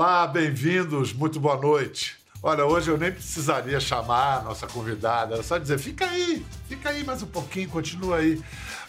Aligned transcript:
Olá, 0.00 0.26
bem-vindos, 0.26 1.12
muito 1.12 1.38
boa 1.38 1.58
noite. 1.58 2.16
Olha, 2.42 2.64
hoje 2.64 2.90
eu 2.90 2.96
nem 2.96 3.12
precisaria 3.12 3.78
chamar 3.78 4.38
a 4.38 4.42
nossa 4.42 4.66
convidada, 4.66 5.34
era 5.34 5.42
só 5.42 5.58
dizer: 5.58 5.78
fica 5.78 6.06
aí, 6.06 6.42
fica 6.70 6.88
aí 6.88 7.04
mais 7.04 7.22
um 7.22 7.26
pouquinho, 7.26 7.68
continua 7.68 8.16
aí. 8.16 8.42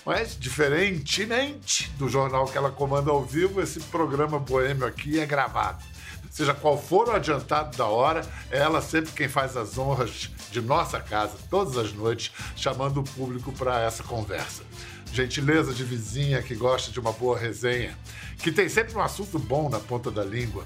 Mas, 0.05 0.39
diferentemente 0.39 1.89
do 1.97 2.07
jornal 2.07 2.45
que 2.45 2.57
ela 2.57 2.71
comanda 2.71 3.11
ao 3.11 3.25
vivo, 3.25 3.61
esse 3.61 3.81
programa 3.81 4.39
boêmio 4.39 4.87
aqui 4.87 5.19
é 5.19 5.25
gravado. 5.25 5.83
Seja 6.29 6.53
qual 6.53 6.81
for 6.81 7.09
o 7.09 7.11
adiantado 7.11 7.75
da 7.75 7.87
hora, 7.87 8.21
é 8.49 8.59
ela 8.59 8.81
sempre 8.81 9.11
quem 9.11 9.27
faz 9.27 9.57
as 9.57 9.77
honras 9.77 10.31
de 10.49 10.61
nossa 10.61 11.01
casa, 11.01 11.37
todas 11.49 11.75
as 11.75 11.91
noites, 11.91 12.31
chamando 12.55 13.01
o 13.01 13.03
público 13.03 13.51
para 13.51 13.81
essa 13.81 14.01
conversa 14.01 14.63
gentileza 15.11 15.73
de 15.73 15.83
vizinha 15.83 16.41
que 16.41 16.55
gosta 16.55 16.91
de 16.91 16.99
uma 16.99 17.11
boa 17.11 17.37
resenha, 17.37 17.97
que 18.37 18.51
tem 18.51 18.69
sempre 18.69 18.95
um 18.95 19.01
assunto 19.01 19.37
bom 19.37 19.69
na 19.69 19.79
ponta 19.79 20.09
da 20.09 20.23
língua. 20.23 20.65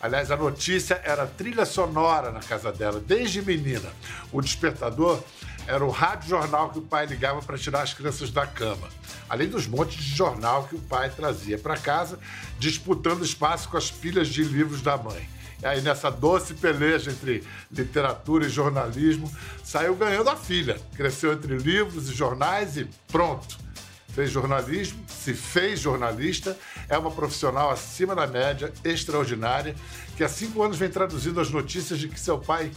Aliás, 0.00 0.30
a 0.30 0.36
notícia 0.36 1.00
era 1.04 1.26
trilha 1.26 1.66
sonora 1.66 2.32
na 2.32 2.40
casa 2.40 2.72
dela, 2.72 2.98
desde 2.98 3.42
menina. 3.42 3.90
O 4.32 4.40
despertador 4.40 5.22
era 5.66 5.84
o 5.84 5.90
rádio-jornal 5.90 6.70
que 6.70 6.78
o 6.78 6.82
pai 6.82 7.04
ligava 7.04 7.42
para 7.42 7.58
tirar 7.58 7.82
as 7.82 7.92
crianças 7.92 8.30
da 8.30 8.46
cama. 8.46 8.88
Além 9.28 9.48
dos 9.48 9.66
montes 9.66 10.02
de 10.02 10.16
jornal 10.16 10.64
que 10.64 10.74
o 10.74 10.80
pai 10.80 11.10
trazia 11.10 11.58
para 11.58 11.76
casa, 11.76 12.18
disputando 12.58 13.22
espaço 13.22 13.68
com 13.68 13.76
as 13.76 13.90
pilhas 13.90 14.28
de 14.28 14.42
livros 14.42 14.80
da 14.80 14.96
mãe. 14.96 15.28
E 15.62 15.66
aí, 15.66 15.82
nessa 15.82 16.10
doce 16.10 16.54
peleja 16.54 17.10
entre 17.10 17.44
literatura 17.70 18.46
e 18.46 18.48
jornalismo, 18.48 19.30
saiu 19.62 19.94
ganhando 19.94 20.30
a 20.30 20.36
filha. 20.36 20.80
Cresceu 20.96 21.34
entre 21.34 21.58
livros 21.58 22.08
e 22.08 22.14
jornais 22.14 22.78
e 22.78 22.88
pronto 23.06 23.69
fez 24.14 24.30
jornalismo, 24.30 25.02
se 25.08 25.34
fez 25.34 25.80
jornalista, 25.80 26.56
é 26.88 26.98
uma 26.98 27.10
profissional 27.10 27.70
acima 27.70 28.14
da 28.14 28.26
média, 28.26 28.72
extraordinária, 28.84 29.74
que 30.16 30.24
há 30.24 30.28
cinco 30.28 30.62
anos 30.62 30.76
vem 30.76 30.90
traduzindo 30.90 31.40
as 31.40 31.50
notícias 31.50 31.98
de 31.98 32.08
que 32.08 32.18
seu 32.18 32.38
pai 32.38 32.70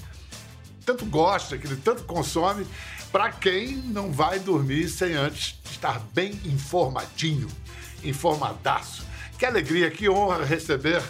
tanto 0.85 1.05
gosta, 1.05 1.57
que 1.57 1.65
ele 1.65 1.77
tanto 1.77 2.03
consome, 2.03 2.67
para 3.11 3.31
quem 3.31 3.77
não 3.77 4.11
vai 4.11 4.39
dormir 4.39 4.89
sem 4.89 5.13
antes 5.13 5.59
estar 5.71 5.99
bem 6.13 6.39
informadinho, 6.45 7.47
informadaço. 8.03 9.05
Que 9.37 9.45
alegria, 9.45 9.89
que 9.89 10.09
honra 10.09 10.43
receber 10.43 11.01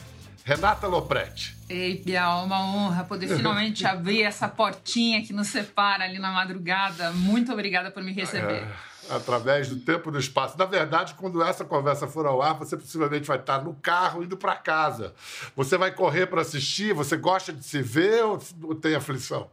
Renata 0.46 0.88
Lopretti. 0.88 1.56
Ei, 1.70 2.02
Bial, 2.04 2.46
uma 2.46 2.62
honra 2.66 3.04
poder 3.04 3.28
finalmente 3.28 3.86
abrir 3.88 4.24
essa 4.24 4.48
portinha 4.48 5.24
que 5.24 5.34
nos 5.34 5.48
separa 5.48 6.04
ali 6.04 6.20
na 6.20 6.32
madrugada. 6.32 7.12
Muito 7.12 7.52
obrigada 7.52 7.90
por 7.90 8.04
me 8.04 8.12
receber. 8.12 8.64
É 8.64 8.93
através 9.10 9.70
do 9.70 9.78
tempo 9.78 10.10
e 10.10 10.12
do 10.12 10.20
espaço. 10.20 10.58
Na 10.58 10.66
verdade, 10.66 11.14
quando 11.16 11.42
essa 11.44 11.66
conversa 11.66 12.08
for 12.08 12.26
ao 12.26 12.42
ar, 12.42 12.54
você 12.54 12.78
possivelmente 12.78 13.28
vai 13.28 13.38
estar 13.38 13.64
no 13.64 13.74
carro 13.76 14.24
indo 14.24 14.38
para 14.38 14.56
casa. 14.56 15.14
Você 15.56 15.78
vai 15.78 15.92
correr 15.92 16.28
para 16.28 16.42
assistir? 16.42 16.94
Você 16.94 17.18
gosta 17.18 17.52
de 17.52 17.64
se 17.64 17.82
ver 17.82 18.24
ou 18.24 18.40
tem 18.76 18.96
aflição? 18.96 19.50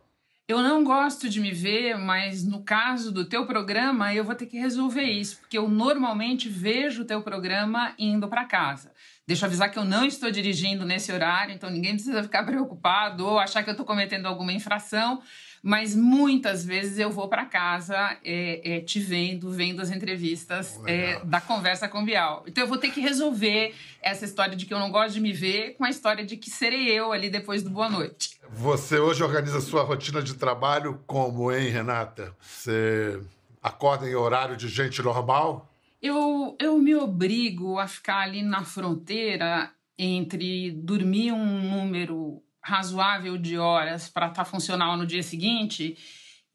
Eu 0.50 0.62
não 0.62 0.82
gosto 0.82 1.28
de 1.28 1.38
me 1.38 1.52
ver, 1.52 1.96
mas 1.96 2.44
no 2.44 2.64
caso 2.64 3.12
do 3.12 3.24
teu 3.24 3.46
programa, 3.46 4.12
eu 4.12 4.24
vou 4.24 4.34
ter 4.34 4.46
que 4.46 4.58
resolver 4.58 5.04
isso, 5.04 5.38
porque 5.38 5.56
eu 5.56 5.68
normalmente 5.68 6.48
vejo 6.48 7.02
o 7.02 7.04
teu 7.04 7.22
programa 7.22 7.94
indo 7.96 8.26
para 8.26 8.44
casa. 8.44 8.90
Deixa 9.24 9.44
eu 9.44 9.46
avisar 9.46 9.70
que 9.70 9.78
eu 9.78 9.84
não 9.84 10.04
estou 10.04 10.28
dirigindo 10.28 10.84
nesse 10.84 11.12
horário, 11.12 11.54
então 11.54 11.70
ninguém 11.70 11.92
precisa 11.92 12.20
ficar 12.20 12.42
preocupado 12.42 13.24
ou 13.24 13.38
achar 13.38 13.62
que 13.62 13.70
eu 13.70 13.74
estou 13.74 13.86
cometendo 13.86 14.26
alguma 14.26 14.52
infração 14.52 15.22
mas 15.62 15.94
muitas 15.94 16.64
vezes 16.64 16.98
eu 16.98 17.10
vou 17.10 17.28
para 17.28 17.44
casa 17.44 18.16
é, 18.24 18.76
é, 18.76 18.80
te 18.80 18.98
vendo, 18.98 19.50
vendo 19.50 19.82
as 19.82 19.90
entrevistas 19.90 20.80
é, 20.86 21.20
da 21.24 21.40
conversa 21.40 21.88
com 21.88 22.04
Bial. 22.04 22.44
Então 22.46 22.64
eu 22.64 22.68
vou 22.68 22.78
ter 22.78 22.90
que 22.90 23.00
resolver 23.00 23.74
essa 24.00 24.24
história 24.24 24.56
de 24.56 24.64
que 24.64 24.72
eu 24.72 24.78
não 24.78 24.90
gosto 24.90 25.14
de 25.14 25.20
me 25.20 25.32
ver 25.32 25.74
com 25.74 25.84
a 25.84 25.90
história 25.90 26.24
de 26.24 26.36
que 26.36 26.50
serei 26.50 26.88
eu 26.88 27.12
ali 27.12 27.28
depois 27.28 27.62
do 27.62 27.70
Boa 27.70 27.90
Noite. 27.90 28.40
Você 28.50 28.98
hoje 28.98 29.22
organiza 29.22 29.60
sua 29.60 29.82
rotina 29.82 30.22
de 30.22 30.34
trabalho 30.34 31.02
como, 31.06 31.52
hein, 31.52 31.68
Renata? 31.68 32.34
Você 32.40 33.20
acorda 33.62 34.08
em 34.08 34.14
horário 34.14 34.56
de 34.56 34.68
gente 34.68 35.02
normal? 35.02 35.68
Eu, 36.00 36.56
eu 36.58 36.78
me 36.78 36.94
obrigo 36.94 37.78
a 37.78 37.86
ficar 37.86 38.20
ali 38.20 38.42
na 38.42 38.64
fronteira 38.64 39.70
entre 39.98 40.70
dormir 40.70 41.32
um 41.32 41.60
número 41.60 42.42
razoável 42.70 43.36
de 43.36 43.58
horas 43.58 44.08
para 44.08 44.28
estar 44.28 44.44
tá 44.44 44.50
funcional 44.50 44.96
no 44.96 45.04
dia 45.04 45.22
seguinte 45.22 45.98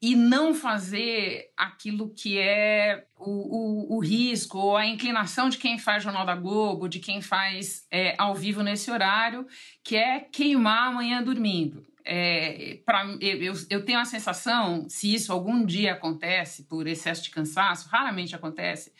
e 0.00 0.14
não 0.14 0.54
fazer 0.54 1.50
aquilo 1.56 2.10
que 2.10 2.38
é 2.38 3.06
o, 3.18 3.30
o, 3.30 3.96
o, 3.96 4.00
risco 4.00 4.58
ou 4.58 4.76
a 4.76 4.86
inclinação 4.86 5.48
de 5.48 5.58
quem 5.58 5.78
faz 5.78 6.02
Jornal 6.02 6.24
da 6.24 6.34
Globo, 6.34 6.88
de 6.88 6.98
quem 6.98 7.20
faz 7.20 7.86
é, 7.90 8.14
ao 8.18 8.34
vivo 8.34 8.62
nesse 8.62 8.90
horário, 8.90 9.46
que 9.82 9.96
é 9.96 10.20
queimar 10.20 10.88
amanhã 10.88 11.22
dormindo. 11.22 11.86
É, 12.04 12.78
pra, 12.84 13.04
eu, 13.20 13.54
eu 13.68 13.84
tenho 13.84 13.98
a 13.98 14.04
sensação, 14.04 14.86
se 14.88 15.12
isso 15.12 15.32
algum 15.32 15.64
dia 15.64 15.92
acontece 15.94 16.64
por 16.64 16.86
excesso 16.86 17.24
de 17.24 17.30
cansaço, 17.30 17.88
raramente 17.88 18.36
acontece, 18.36 18.92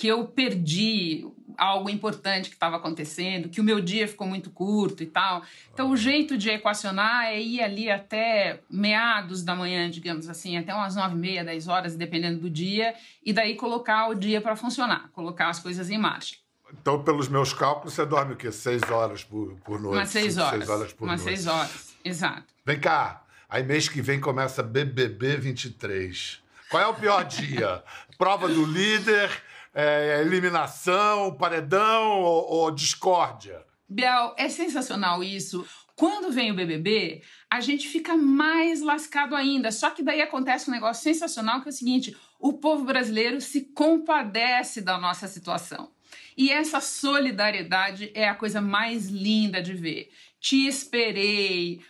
que 0.00 0.06
eu 0.06 0.24
perdi 0.24 1.26
algo 1.58 1.90
importante 1.90 2.48
que 2.48 2.56
estava 2.56 2.76
acontecendo, 2.76 3.50
que 3.50 3.60
o 3.60 3.64
meu 3.64 3.82
dia 3.82 4.08
ficou 4.08 4.26
muito 4.26 4.48
curto 4.48 5.02
e 5.02 5.06
tal. 5.06 5.42
Então, 5.74 5.90
o 5.90 5.96
jeito 5.96 6.38
de 6.38 6.48
equacionar 6.48 7.26
é 7.26 7.38
ir 7.38 7.60
ali 7.60 7.90
até 7.90 8.62
meados 8.70 9.42
da 9.42 9.54
manhã, 9.54 9.90
digamos 9.90 10.26
assim, 10.26 10.56
até 10.56 10.74
umas 10.74 10.96
nove 10.96 11.16
e 11.16 11.18
meia, 11.18 11.44
dez 11.44 11.68
horas, 11.68 11.96
dependendo 11.96 12.40
do 12.40 12.48
dia, 12.48 12.94
e 13.22 13.30
daí 13.30 13.56
colocar 13.56 14.08
o 14.08 14.14
dia 14.14 14.40
para 14.40 14.56
funcionar, 14.56 15.10
colocar 15.12 15.50
as 15.50 15.58
coisas 15.58 15.90
em 15.90 15.98
marcha. 15.98 16.36
Então, 16.72 17.04
pelos 17.04 17.28
meus 17.28 17.52
cálculos, 17.52 17.92
você 17.92 18.06
dorme 18.06 18.32
o 18.32 18.36
quê? 18.36 18.50
Seis 18.50 18.80
horas 18.90 19.22
por, 19.22 19.54
por 19.56 19.78
noite? 19.78 19.96
Umas 19.98 20.08
seis 20.08 20.38
horas. 20.38 20.60
Seis 20.60 20.70
horas 20.70 20.92
por 20.94 21.04
Umas 21.04 21.22
noite. 21.22 21.36
seis 21.36 21.46
horas, 21.46 21.94
exato. 22.02 22.46
Vem 22.64 22.80
cá, 22.80 23.22
aí 23.50 23.62
mês 23.62 23.86
que 23.86 24.00
vem 24.00 24.18
começa 24.18 24.62
BBB 24.62 25.36
23. 25.36 26.40
Qual 26.70 26.82
é 26.82 26.86
o 26.86 26.94
pior 26.94 27.22
dia? 27.24 27.82
Prova 28.16 28.48
do 28.48 28.64
líder 28.64 29.49
é, 29.74 30.20
eliminação, 30.20 31.34
paredão 31.36 32.20
ou, 32.20 32.50
ou 32.50 32.70
discórdia? 32.70 33.64
Biel, 33.88 34.34
é 34.38 34.48
sensacional 34.48 35.22
isso. 35.22 35.66
Quando 35.96 36.32
vem 36.32 36.50
o 36.50 36.54
BBB, 36.54 37.22
a 37.50 37.60
gente 37.60 37.88
fica 37.88 38.16
mais 38.16 38.80
lascado 38.80 39.36
ainda. 39.36 39.70
Só 39.70 39.90
que 39.90 40.02
daí 40.02 40.22
acontece 40.22 40.70
um 40.70 40.72
negócio 40.72 41.02
sensacional 41.02 41.60
que 41.60 41.68
é 41.68 41.70
o 41.70 41.74
seguinte: 41.74 42.16
o 42.38 42.54
povo 42.54 42.84
brasileiro 42.84 43.40
se 43.40 43.62
compadece 43.74 44.80
da 44.80 44.96
nossa 44.96 45.28
situação. 45.28 45.90
E 46.36 46.50
essa 46.50 46.80
solidariedade 46.80 48.10
é 48.14 48.28
a 48.28 48.34
coisa 48.34 48.60
mais 48.60 49.08
linda 49.08 49.60
de 49.60 49.74
ver. 49.74 50.10
Te 50.40 50.66
esperei 50.66 51.82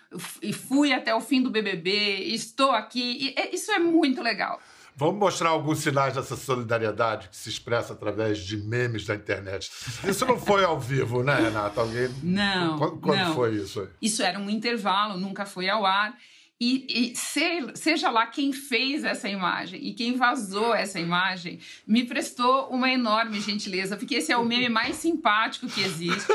e 0.43 0.53
fui 0.53 0.93
até 0.93 1.15
o 1.15 1.21
fim 1.21 1.41
do 1.41 1.51
BBB, 1.51 2.25
estou 2.35 2.73
aqui. 2.73 3.35
E 3.39 3.55
isso 3.55 3.71
é 3.71 3.79
muito 3.79 4.21
legal. 4.21 4.61
Vamos 4.97 5.19
mostrar 5.19 5.51
alguns 5.51 5.79
sinais 5.79 6.15
dessa 6.15 6.37
solidariedade 6.37 7.29
que 7.29 7.37
se 7.37 7.49
expressa 7.49 7.93
através 7.93 8.39
de 8.39 8.57
memes 8.57 9.07
da 9.07 9.15
internet. 9.15 9.71
Isso 10.05 10.27
não 10.27 10.39
foi 10.39 10.65
ao 10.65 10.79
vivo, 10.79 11.23
né, 11.23 11.35
Renata? 11.35 11.81
Alguém... 11.81 12.09
Não. 12.23 12.79
Quando, 12.79 12.99
quando 12.99 13.19
não. 13.19 13.35
foi 13.35 13.55
isso? 13.55 13.89
Isso 14.01 14.23
era 14.23 14.39
um 14.39 14.51
intervalo, 14.51 15.19
nunca 15.19 15.47
foi 15.47 15.69
ao 15.69 15.87
ar. 15.87 16.17
E, 16.63 16.87
e 17.13 17.17
se, 17.17 17.71
seja 17.75 18.11
lá 18.11 18.27
quem 18.27 18.53
fez 18.53 19.03
essa 19.03 19.27
imagem 19.27 19.83
e 19.83 19.95
quem 19.95 20.17
vazou 20.19 20.75
essa 20.75 21.01
imagem, 21.01 21.59
me 21.87 22.05
prestou 22.05 22.69
uma 22.69 22.91
enorme 22.91 23.41
gentileza, 23.41 23.97
porque 23.97 24.17
esse 24.17 24.31
é 24.31 24.37
o 24.37 24.45
meme 24.45 24.69
mais 24.69 24.97
simpático 24.97 25.67
que 25.67 25.81
existe. 25.81 26.29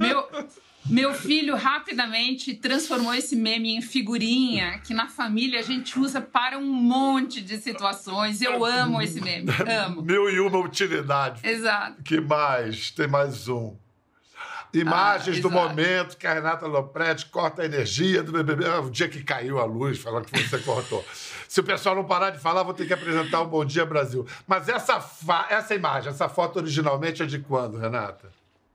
Meu, 0.00 0.26
meu 0.88 1.12
filho 1.12 1.56
rapidamente 1.56 2.54
transformou 2.54 3.14
esse 3.14 3.36
meme 3.36 3.76
em 3.76 3.82
figurinha 3.82 4.78
que 4.78 4.94
na 4.94 5.08
família 5.08 5.60
a 5.60 5.62
gente 5.62 5.98
usa 5.98 6.20
para 6.20 6.58
um 6.58 6.66
monte 6.66 7.40
de 7.40 7.58
situações. 7.58 8.40
Eu 8.40 8.64
amo 8.64 9.00
esse 9.00 9.20
meme, 9.20 9.50
amo. 9.84 10.02
Mil 10.02 10.30
e 10.30 10.40
uma 10.40 10.58
utilidade. 10.58 11.46
Exato. 11.46 12.02
Que 12.02 12.20
mais? 12.20 12.90
Tem 12.90 13.06
mais 13.06 13.48
um. 13.48 13.76
Imagens 14.72 15.38
ah, 15.38 15.40
do 15.40 15.50
momento 15.50 16.16
que 16.16 16.26
a 16.26 16.34
Renata 16.34 16.66
Lopretti 16.66 17.26
corta 17.26 17.62
a 17.62 17.64
energia 17.64 18.22
do 18.22 18.32
BBB. 18.32 18.66
Ah, 18.66 18.80
o 18.80 18.90
dia 18.90 19.08
que 19.08 19.22
caiu 19.22 19.58
a 19.58 19.64
luz, 19.64 19.98
falando 19.98 20.26
que 20.26 20.38
você 20.42 20.58
cortou. 20.58 21.04
Se 21.48 21.60
o 21.60 21.64
pessoal 21.64 21.94
não 21.94 22.04
parar 22.04 22.30
de 22.30 22.38
falar, 22.38 22.62
vou 22.62 22.74
ter 22.74 22.86
que 22.86 22.92
apresentar 22.92 23.40
o 23.40 23.44
um 23.44 23.48
Bom 23.48 23.64
Dia 23.64 23.86
Brasil. 23.86 24.26
Mas 24.46 24.68
essa, 24.68 25.02
essa 25.48 25.74
imagem, 25.74 26.10
essa 26.10 26.28
foto 26.28 26.58
originalmente 26.58 27.22
é 27.22 27.26
de 27.26 27.38
quando, 27.38 27.78
Renata? 27.78 28.30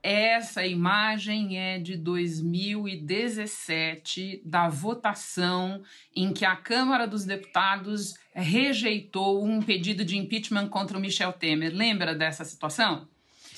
Essa 0.06 0.66
imagem 0.66 1.58
é 1.58 1.78
de 1.78 1.96
2017, 1.96 4.42
da 4.44 4.68
votação 4.68 5.82
em 6.14 6.30
que 6.30 6.44
a 6.44 6.54
Câmara 6.54 7.06
dos 7.06 7.24
Deputados 7.24 8.14
rejeitou 8.34 9.42
um 9.42 9.62
pedido 9.62 10.04
de 10.04 10.18
impeachment 10.18 10.68
contra 10.68 10.98
o 10.98 11.00
Michel 11.00 11.32
Temer. 11.32 11.74
Lembra 11.74 12.14
dessa 12.14 12.44
situação? 12.44 13.08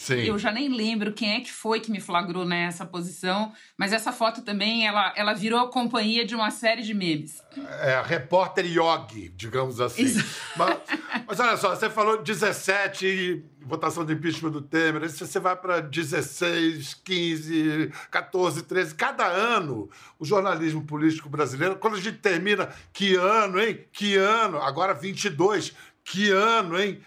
Sim. 0.07 0.21
Eu 0.21 0.39
já 0.39 0.53
nem 0.53 0.69
lembro 0.69 1.13
quem 1.13 1.35
é 1.35 1.41
que 1.41 1.53
foi 1.53 1.81
que 1.81 1.91
me 1.91 1.99
flagrou 1.99 2.45
nessa 2.45 2.87
posição, 2.87 3.53
mas 3.77 3.93
essa 3.93 4.13
foto 4.13 4.41
também, 4.41 4.87
ela, 4.87 5.13
ela 5.17 5.35
virou 5.35 5.59
a 5.59 5.69
companhia 5.69 6.25
de 6.25 6.33
uma 6.33 6.49
série 6.53 6.83
de 6.83 6.95
memes. 6.95 7.43
É, 7.81 7.95
a 7.95 8.03
repórter 8.03 8.65
Yogi, 8.65 9.31
digamos 9.31 9.81
assim. 9.81 10.15
Mas, 10.57 10.79
mas, 11.27 11.41
olha 11.41 11.57
só, 11.57 11.75
você 11.75 11.91
falou 11.91 12.23
17, 12.23 13.45
votação 13.63 14.05
de 14.05 14.13
impeachment 14.13 14.53
do 14.53 14.63
Temer, 14.63 15.03
aí 15.03 15.09
você 15.09 15.41
vai 15.41 15.57
para 15.57 15.81
16, 15.81 16.95
15, 17.05 17.93
14, 18.09 18.63
13. 18.63 18.95
Cada 18.95 19.27
ano, 19.27 19.91
o 20.21 20.25
jornalismo 20.25 20.85
político 20.85 21.29
brasileiro, 21.29 21.75
quando 21.77 21.97
a 21.97 22.01
gente 22.01 22.19
termina, 22.19 22.69
que 22.93 23.17
ano, 23.17 23.61
hein? 23.61 23.85
Que 23.93 24.15
ano? 24.15 24.59
Agora 24.59 24.95
22, 24.95 25.75
que 26.05 26.31
ano, 26.31 26.79
hein? 26.79 27.01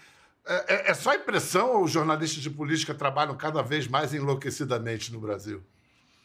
É, 0.50 0.74
é, 0.74 0.90
é 0.90 0.94
só 0.94 1.14
impressão 1.14 1.76
ou 1.76 1.84
os 1.84 1.92
jornalistas 1.92 2.42
de 2.42 2.50
política 2.50 2.92
trabalham 2.92 3.36
cada 3.36 3.62
vez 3.62 3.86
mais 3.86 4.12
enlouquecidamente 4.12 5.12
no 5.12 5.20
Brasil? 5.20 5.62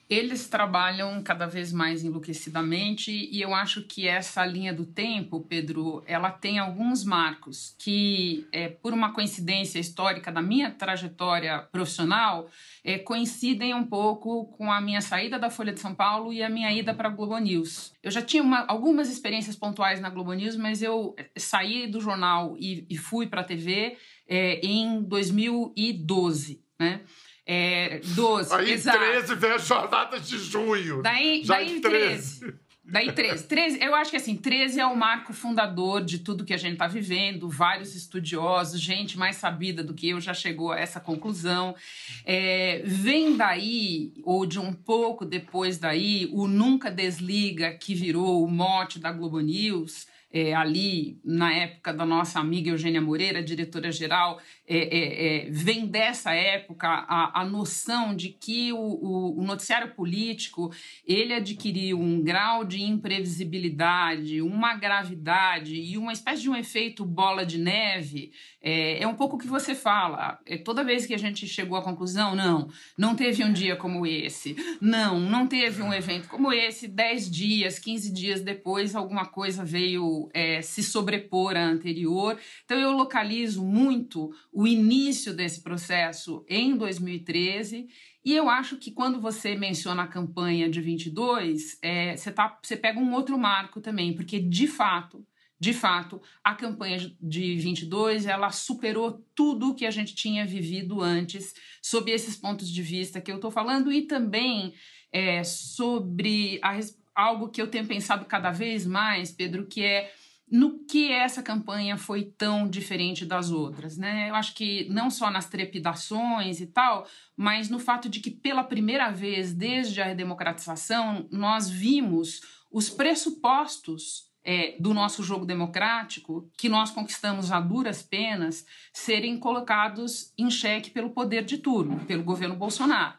Eles 0.08 0.48
trabalham 0.48 1.22
cada 1.24 1.48
vez 1.48 1.74
mais 1.74 2.04
enlouquecidamente 2.04 3.12
e 3.12 3.42
eu 3.42 3.56
acho 3.56 3.82
que 3.82 4.08
essa 4.08 4.46
linha 4.46 4.72
do 4.72 4.86
tempo, 4.86 5.42
Pedro, 5.42 6.04
ela 6.06 6.30
tem 6.30 6.60
alguns 6.60 7.04
marcos 7.04 7.76
que, 7.80 8.48
é, 8.52 8.68
por 8.68 8.94
uma 8.94 9.14
coincidência 9.14 9.80
histórica 9.80 10.32
da 10.32 10.44
minha 10.44 10.70
trajetória 10.70 11.60
profissional, 11.72 12.48
é, 12.84 13.00
coincidem 13.00 13.74
um 13.74 13.84
pouco 13.84 14.46
com 14.58 14.72
a 14.72 14.80
minha 14.80 15.02
saída 15.02 15.40
da 15.40 15.50
Folha 15.50 15.74
de 15.74 15.80
São 15.80 15.96
Paulo 15.96 16.32
e 16.32 16.44
a 16.44 16.50
minha 16.50 16.72
ida 16.72 16.94
para 16.94 17.10
a 17.10 17.12
Globo 17.12 17.38
News. 17.40 17.92
Eu 18.04 18.12
já 18.12 18.22
tinha 18.22 18.44
uma, 18.44 18.64
algumas 18.68 19.10
experiências 19.10 19.56
pontuais 19.56 20.00
na 20.00 20.12
Globo 20.12 20.34
News, 20.34 20.56
mas 20.56 20.84
eu 20.84 21.16
é, 21.18 21.32
saí 21.36 21.88
do 21.88 22.00
jornal 22.00 22.56
e, 22.60 22.86
e 22.88 22.96
fui 22.96 23.26
para 23.26 23.42
a 23.42 23.44
TV 23.44 23.98
é, 24.28 24.60
em 24.64 25.02
2012, 25.02 26.62
né? 26.80 27.02
É, 27.46 28.00
12. 28.04 28.54
Aí 28.54 28.72
exato. 28.72 28.98
13 28.98 29.36
vem 29.36 29.52
as 29.52 29.68
jornadas 29.68 30.28
de 30.28 30.38
junho. 30.40 31.02
Daí, 31.02 31.44
Já 31.44 31.56
daí 31.56 31.78
em 31.78 31.82
13. 31.82 32.40
13. 32.40 32.66
Daí 32.88 33.12
13. 33.12 33.48
13. 33.48 33.84
Eu 33.84 33.96
acho 33.96 34.12
que 34.12 34.18
assim, 34.18 34.36
13 34.36 34.80
é 34.80 34.86
o 34.86 34.96
marco 34.96 35.34
fundador 35.34 36.04
de 36.04 36.20
tudo 36.20 36.46
que 36.46 36.54
a 36.54 36.58
gente 36.58 36.74
está 36.74 36.88
vivendo. 36.88 37.50
Vários 37.50 37.96
estudiosos, 37.96 38.80
gente 38.80 39.18
mais 39.18 39.38
sabida 39.38 39.84
do 39.84 39.94
que 39.94 40.10
eu 40.10 40.22
já 40.22 40.34
chegou 40.36 40.72
a 40.72 40.80
essa 40.80 41.00
conclusão. 41.00 41.76
É, 42.24 42.84
vem 42.86 43.36
daí, 43.36 44.14
ou 44.24 44.46
de 44.46 44.60
um 44.60 44.72
pouco 44.72 45.26
depois 45.26 45.80
daí, 45.80 46.30
o 46.32 46.48
Nunca 46.48 46.92
Desliga, 46.92 47.74
que 47.74 47.96
virou 47.96 48.44
o 48.44 48.50
mote 48.50 49.00
da 49.00 49.12
Globo 49.12 49.40
News. 49.40 50.08
É, 50.38 50.54
ali 50.54 51.18
na 51.24 51.54
época 51.54 51.94
da 51.94 52.06
nossa 52.06 52.42
amiga 52.42 52.70
Eugênia 52.70 53.00
Moreira, 53.00 53.42
diretora-geral, 53.42 54.42
é, 54.68 54.78
é, 54.78 55.46
é, 55.48 55.50
vem 55.50 55.86
dessa 55.86 56.34
época 56.34 56.90
a, 56.90 57.40
a 57.40 57.46
noção 57.46 58.14
de 58.14 58.30
que 58.30 58.74
o, 58.74 58.78
o, 58.78 59.40
o, 59.40 59.44
noticiário 59.44 59.94
político 59.94 60.74
ele 61.08 61.34
adquiriu 61.34 62.00
um 62.00 62.22
grau 62.22 62.66
de 62.66 62.82
imprevisibilidade, 62.82 64.42
uma 64.42 64.76
gravidade 64.76 65.76
e 65.76 65.98
uma 65.98 66.12
espécie 66.12 66.42
de 66.42 66.50
um 66.50 66.56
efeito 66.56 67.06
bola 67.06 67.46
de 67.46 67.58
neve. 67.58 68.34
É, 68.62 69.04
é 69.04 69.08
um 69.08 69.16
pouco 69.16 69.38
o 69.38 69.40
que 69.40 69.48
você 69.48 69.74
fala. 69.74 70.40
É, 70.46 70.58
toda 70.58 70.84
vez 70.84 71.06
que 71.06 71.14
a 71.14 71.20
gente 71.20 71.48
chegou 71.48 71.78
à 71.78 71.82
conclusão, 71.82 72.36
não, 72.36 72.68
não 72.98 73.16
teve 73.16 73.42
um 73.44 73.54
dia 73.54 73.78
como 73.78 74.06
esse, 74.06 74.56
não, 74.82 75.18
não 75.18 75.48
teve 75.48 75.82
um 75.82 75.94
evento 75.94 76.28
como 76.28 76.52
esse, 76.52 76.88
10 76.90 77.30
dias, 77.30 77.80
15 77.80 78.12
dias 78.12 78.42
depois, 78.42 78.96
alguma 78.96 79.26
coisa 79.28 79.64
veio 79.64 80.25
é, 80.34 80.62
se 80.62 80.84
sobrepor 80.84 81.56
à 81.56 81.64
anterior. 81.64 82.40
Então, 82.64 82.78
eu 82.78 82.92
localizo 82.92 83.64
muito 83.64 84.32
o 84.52 84.68
início 84.68 85.34
desse 85.34 85.62
processo 85.62 86.46
em 86.48 86.76
2013. 86.76 87.88
E 88.24 88.34
eu 88.34 88.50
acho 88.50 88.78
que 88.78 88.92
quando 88.92 89.22
você 89.22 89.56
menciona 89.56 90.04
a 90.04 90.08
campanha 90.08 90.70
de 90.70 90.82
22, 90.82 91.78
é, 91.82 92.18
você, 92.18 92.32
tá, 92.32 92.60
você 92.62 92.76
pega 92.76 93.00
um 93.00 93.14
outro 93.14 93.38
marco 93.38 93.80
também, 93.80 94.14
porque 94.14 94.40
de 94.40 94.68
fato, 94.68 95.26
de 95.60 95.74
fato, 95.74 96.22
a 96.44 96.54
campanha 96.54 96.98
de 97.22 97.56
22 97.56 98.26
ela 98.26 98.52
superou 98.52 99.24
tudo 99.34 99.70
o 99.70 99.76
que 99.76 99.86
a 99.86 99.92
gente 99.92 100.14
tinha 100.14 100.46
vivido 100.46 101.02
antes, 101.02 101.54
sob 101.82 102.12
esses 102.12 102.36
pontos 102.36 102.70
de 102.70 102.82
vista 102.82 103.22
que 103.22 103.32
eu 103.32 103.36
estou 103.36 103.52
falando, 103.52 103.92
e 103.92 104.02
também 104.02 104.74
é, 105.12 105.44
sobre 105.44 106.60
a, 106.62 106.78
algo 107.16 107.50
que 107.50 107.62
eu 107.62 107.68
tenho 107.68 107.88
pensado 107.88 108.26
cada 108.26 108.52
vez 108.52 108.86
mais, 108.86 109.32
Pedro, 109.32 109.66
que 109.66 109.82
é 109.84 110.12
no 110.52 110.86
que 110.86 111.12
essa 111.12 111.42
campanha 111.42 111.98
foi 111.98 112.24
tão 112.24 112.68
diferente 112.68 113.26
das 113.26 113.50
outras, 113.50 113.98
né? 113.98 114.30
Eu 114.30 114.36
acho 114.36 114.54
que 114.54 114.88
não 114.90 115.10
só 115.10 115.32
nas 115.32 115.50
trepidações 115.50 116.62
e 116.62 116.68
tal, 116.68 117.08
mas 117.36 117.70
no 117.70 117.80
fato 117.80 118.08
de 118.08 118.20
que 118.20 118.30
pela 118.30 118.64
primeira 118.64 119.10
vez 119.10 119.54
desde 119.54 120.02
a 120.02 120.06
redemocratização 120.06 121.28
nós 121.32 121.68
vimos 121.68 122.42
os 122.72 122.90
pressupostos 122.90 124.30
é, 124.44 124.76
do 124.80 124.94
nosso 124.94 125.24
jogo 125.24 125.46
democrático, 125.46 126.48
que 126.56 126.70
nós 126.70 126.92
conquistamos 126.92 127.52
a 127.52 127.60
duras 127.60 128.04
penas, 128.04 128.64
serem 128.94 129.40
colocados 129.40 130.32
em 130.38 130.52
xeque 130.52 130.92
pelo 130.92 131.10
poder 131.10 131.44
de 131.44 131.58
turno, 131.58 132.06
pelo 132.06 132.24
governo 132.24 132.56
Bolsonaro. 132.56 133.18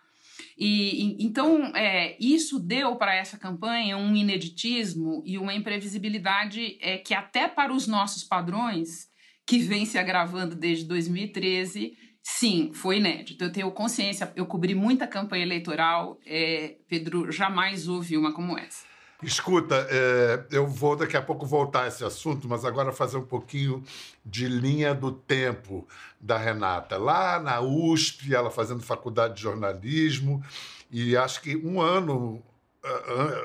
E, 0.58 1.22
então, 1.22 1.66
é, 1.76 2.16
isso 2.18 2.58
deu 2.58 2.96
para 2.96 3.14
essa 3.14 3.36
campanha 3.36 3.98
um 3.98 4.16
ineditismo 4.16 5.22
e 5.26 5.36
uma 5.36 5.54
imprevisibilidade 5.54 6.78
é, 6.80 6.96
que, 6.96 7.12
até 7.12 7.46
para 7.46 7.72
os 7.72 7.86
nossos 7.86 8.24
padrões, 8.24 9.08
que 9.46 9.58
vem 9.58 9.84
se 9.84 9.98
agravando 9.98 10.56
desde 10.56 10.86
2013, 10.86 11.92
sim, 12.22 12.72
foi 12.72 12.96
inédito. 12.96 13.44
Eu 13.44 13.52
tenho 13.52 13.70
consciência, 13.70 14.32
eu 14.34 14.46
cobri 14.46 14.74
muita 14.74 15.06
campanha 15.06 15.44
eleitoral, 15.44 16.18
é, 16.24 16.76
Pedro, 16.88 17.30
jamais 17.30 17.86
houve 17.86 18.16
uma 18.16 18.32
como 18.32 18.58
essa. 18.58 18.84
Escuta, 19.22 19.86
é, 19.90 20.44
eu 20.50 20.66
vou 20.66 20.94
daqui 20.94 21.16
a 21.16 21.22
pouco 21.22 21.46
voltar 21.46 21.84
a 21.84 21.88
esse 21.88 22.04
assunto, 22.04 22.46
mas 22.48 22.64
agora 22.64 22.92
fazer 22.92 23.16
um 23.16 23.24
pouquinho 23.24 23.82
de 24.24 24.46
linha 24.46 24.94
do 24.94 25.10
tempo 25.10 25.86
da 26.20 26.36
Renata. 26.36 26.98
Lá 26.98 27.40
na 27.40 27.60
USP, 27.60 28.34
ela 28.34 28.50
fazendo 28.50 28.82
faculdade 28.82 29.34
de 29.34 29.42
jornalismo, 29.42 30.44
e 30.90 31.16
acho 31.16 31.40
que 31.40 31.56
um 31.56 31.80
ano 31.80 32.42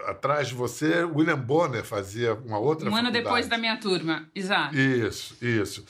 atrás 0.05 0.49
de 0.49 0.53
você, 0.53 1.03
William 1.03 1.39
Bonner 1.39 1.83
fazia 1.83 2.35
uma 2.35 2.59
outra 2.59 2.87
Um 2.87 2.91
faculdade. 2.91 3.15
ano 3.17 3.23
depois 3.23 3.47
da 3.47 3.57
minha 3.57 3.75
turma, 3.77 4.29
exato. 4.35 4.77
Isso, 4.77 5.35
isso. 5.41 5.83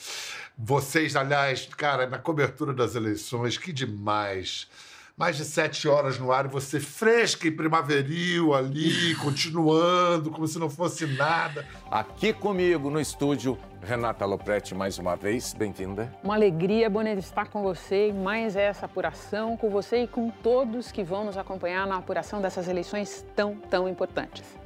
Vocês, 0.56 1.16
aliás, 1.16 1.68
cara, 1.76 2.06
na 2.06 2.18
cobertura 2.18 2.72
das 2.72 2.94
eleições, 2.94 3.58
que 3.58 3.72
demais 3.72 4.68
mais 5.16 5.36
de 5.36 5.44
sete 5.44 5.88
horas 5.88 6.18
no 6.18 6.32
ar 6.32 6.46
e 6.46 6.48
você 6.48 6.80
fresca 6.80 7.46
e 7.46 7.50
primaveril 7.50 8.54
ali, 8.54 9.14
continuando, 9.22 10.30
como 10.30 10.46
se 10.46 10.58
não 10.58 10.70
fosse 10.70 11.06
nada. 11.06 11.66
Aqui 11.90 12.32
comigo 12.32 12.90
no 12.90 13.00
estúdio, 13.00 13.58
Renata 13.82 14.24
Lopretti, 14.24 14.74
mais 14.74 14.98
uma 14.98 15.14
vez, 15.16 15.52
bem-vinda. 15.52 16.12
Uma 16.22 16.34
alegria, 16.34 16.88
Bonner, 16.88 17.18
estar 17.18 17.48
com 17.48 17.62
você 17.62 18.08
e 18.08 18.12
mais 18.12 18.56
essa 18.56 18.86
apuração, 18.86 19.56
com 19.56 19.70
você 19.70 20.04
e 20.04 20.08
com 20.08 20.30
todos 20.30 20.90
que 20.90 21.02
vão 21.02 21.24
nos 21.24 21.36
acompanhar 21.36 21.86
na 21.86 21.96
apuração 21.96 22.40
dessas 22.40 22.68
eleições 22.68 23.24
tão, 23.34 23.56
tão 23.56 23.88
importantes. 23.88 24.61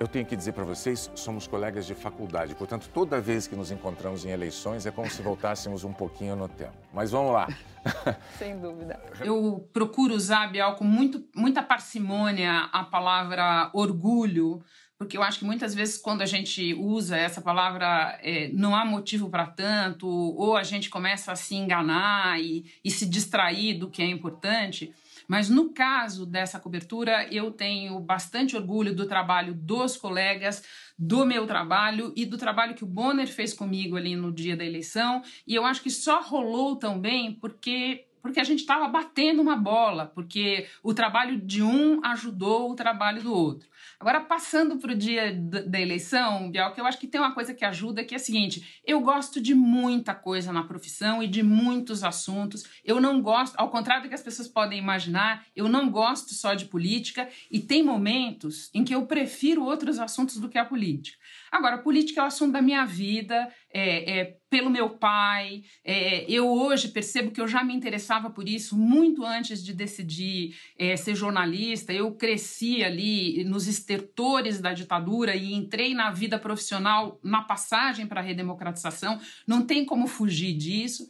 Eu 0.00 0.06
tenho 0.06 0.24
que 0.24 0.36
dizer 0.36 0.52
para 0.52 0.62
vocês, 0.62 1.10
somos 1.16 1.48
colegas 1.48 1.84
de 1.84 1.92
faculdade, 1.92 2.54
portanto, 2.54 2.88
toda 2.94 3.20
vez 3.20 3.48
que 3.48 3.56
nos 3.56 3.72
encontramos 3.72 4.24
em 4.24 4.30
eleições 4.30 4.86
é 4.86 4.92
como 4.92 5.10
se 5.10 5.20
voltássemos 5.20 5.82
um 5.82 5.92
pouquinho 5.92 6.36
no 6.36 6.48
tempo. 6.48 6.76
Mas 6.94 7.10
vamos 7.10 7.32
lá. 7.32 7.48
Sem 8.38 8.56
dúvida. 8.60 9.00
Eu 9.24 9.68
procuro 9.72 10.14
usar, 10.14 10.52
Bial, 10.52 10.76
com 10.76 10.84
muito, 10.84 11.24
muita 11.34 11.64
parcimônia 11.64 12.68
a 12.72 12.84
palavra 12.84 13.70
orgulho, 13.74 14.62
porque 14.96 15.16
eu 15.16 15.22
acho 15.22 15.40
que 15.40 15.44
muitas 15.44 15.74
vezes 15.74 15.96
quando 15.96 16.22
a 16.22 16.26
gente 16.26 16.74
usa 16.74 17.16
essa 17.16 17.40
palavra 17.40 18.20
é, 18.22 18.50
não 18.52 18.76
há 18.76 18.84
motivo 18.84 19.28
para 19.28 19.46
tanto, 19.46 20.06
ou 20.08 20.56
a 20.56 20.62
gente 20.62 20.88
começa 20.90 21.32
a 21.32 21.36
se 21.36 21.56
enganar 21.56 22.40
e, 22.40 22.64
e 22.84 22.90
se 22.90 23.04
distrair 23.04 23.74
do 23.74 23.90
que 23.90 24.00
é 24.00 24.06
importante. 24.06 24.94
Mas 25.28 25.50
no 25.50 25.74
caso 25.74 26.24
dessa 26.24 26.58
cobertura, 26.58 27.28
eu 27.30 27.50
tenho 27.50 28.00
bastante 28.00 28.56
orgulho 28.56 28.96
do 28.96 29.06
trabalho 29.06 29.52
dos 29.54 29.94
colegas, 29.94 30.64
do 30.98 31.26
meu 31.26 31.46
trabalho 31.46 32.14
e 32.16 32.24
do 32.24 32.38
trabalho 32.38 32.74
que 32.74 32.82
o 32.82 32.86
Bonner 32.86 33.28
fez 33.28 33.52
comigo 33.52 33.96
ali 33.96 34.16
no 34.16 34.32
dia 34.32 34.56
da 34.56 34.64
eleição. 34.64 35.22
E 35.46 35.54
eu 35.54 35.66
acho 35.66 35.82
que 35.82 35.90
só 35.90 36.22
rolou 36.22 36.76
tão 36.76 36.98
bem 36.98 37.34
porque 37.34 38.06
porque 38.20 38.40
a 38.40 38.44
gente 38.44 38.60
estava 38.60 38.88
batendo 38.88 39.40
uma 39.40 39.56
bola, 39.56 40.06
porque 40.06 40.66
o 40.82 40.92
trabalho 40.92 41.40
de 41.40 41.62
um 41.62 42.04
ajudou 42.04 42.70
o 42.70 42.74
trabalho 42.74 43.22
do 43.22 43.32
outro. 43.32 43.68
Agora, 44.00 44.20
passando 44.20 44.76
para 44.76 44.92
o 44.92 44.96
dia 44.96 45.34
da 45.34 45.80
eleição, 45.80 46.52
Bial, 46.52 46.72
que 46.72 46.80
eu 46.80 46.86
acho 46.86 47.00
que 47.00 47.06
tem 47.08 47.20
uma 47.20 47.34
coisa 47.34 47.52
que 47.52 47.64
ajuda, 47.64 48.04
que 48.04 48.14
é 48.14 48.16
a 48.16 48.20
seguinte: 48.20 48.80
eu 48.84 49.00
gosto 49.00 49.40
de 49.40 49.56
muita 49.56 50.14
coisa 50.14 50.52
na 50.52 50.62
profissão 50.62 51.20
e 51.20 51.26
de 51.26 51.42
muitos 51.42 52.04
assuntos. 52.04 52.62
Eu 52.84 53.00
não 53.00 53.20
gosto, 53.20 53.56
ao 53.56 53.70
contrário 53.70 54.04
do 54.04 54.08
que 54.08 54.14
as 54.14 54.22
pessoas 54.22 54.46
podem 54.46 54.78
imaginar, 54.78 55.44
eu 55.54 55.68
não 55.68 55.90
gosto 55.90 56.32
só 56.32 56.54
de 56.54 56.66
política 56.66 57.28
e 57.50 57.58
tem 57.58 57.82
momentos 57.82 58.70
em 58.72 58.84
que 58.84 58.94
eu 58.94 59.04
prefiro 59.04 59.64
outros 59.64 59.98
assuntos 59.98 60.36
do 60.36 60.48
que 60.48 60.58
a 60.58 60.64
política. 60.64 61.18
Agora, 61.50 61.78
política 61.78 62.20
é 62.20 62.22
o 62.22 62.26
assunto 62.26 62.52
da 62.52 62.62
minha 62.62 62.84
vida, 62.84 63.52
é, 63.72 64.20
é 64.20 64.36
pelo 64.50 64.70
meu 64.70 64.90
pai. 64.90 65.62
É, 65.84 66.24
eu 66.30 66.48
hoje 66.48 66.88
percebo 66.88 67.30
que 67.30 67.40
eu 67.40 67.46
já 67.46 67.62
me 67.62 67.74
interessava 67.74 68.30
por 68.30 68.48
isso 68.48 68.76
muito 68.76 69.24
antes 69.24 69.62
de 69.62 69.72
decidir 69.72 70.56
é, 70.78 70.96
ser 70.96 71.14
jornalista. 71.14 71.92
Eu 71.92 72.12
cresci 72.12 72.82
ali 72.82 73.44
nos 73.44 73.66
estertores 73.68 74.60
da 74.60 74.72
ditadura 74.72 75.34
e 75.34 75.52
entrei 75.52 75.94
na 75.94 76.10
vida 76.10 76.38
profissional 76.38 77.20
na 77.22 77.42
passagem 77.42 78.06
para 78.06 78.20
a 78.20 78.24
redemocratização. 78.24 79.20
Não 79.46 79.64
tem 79.64 79.84
como 79.84 80.06
fugir 80.06 80.54
disso. 80.54 81.08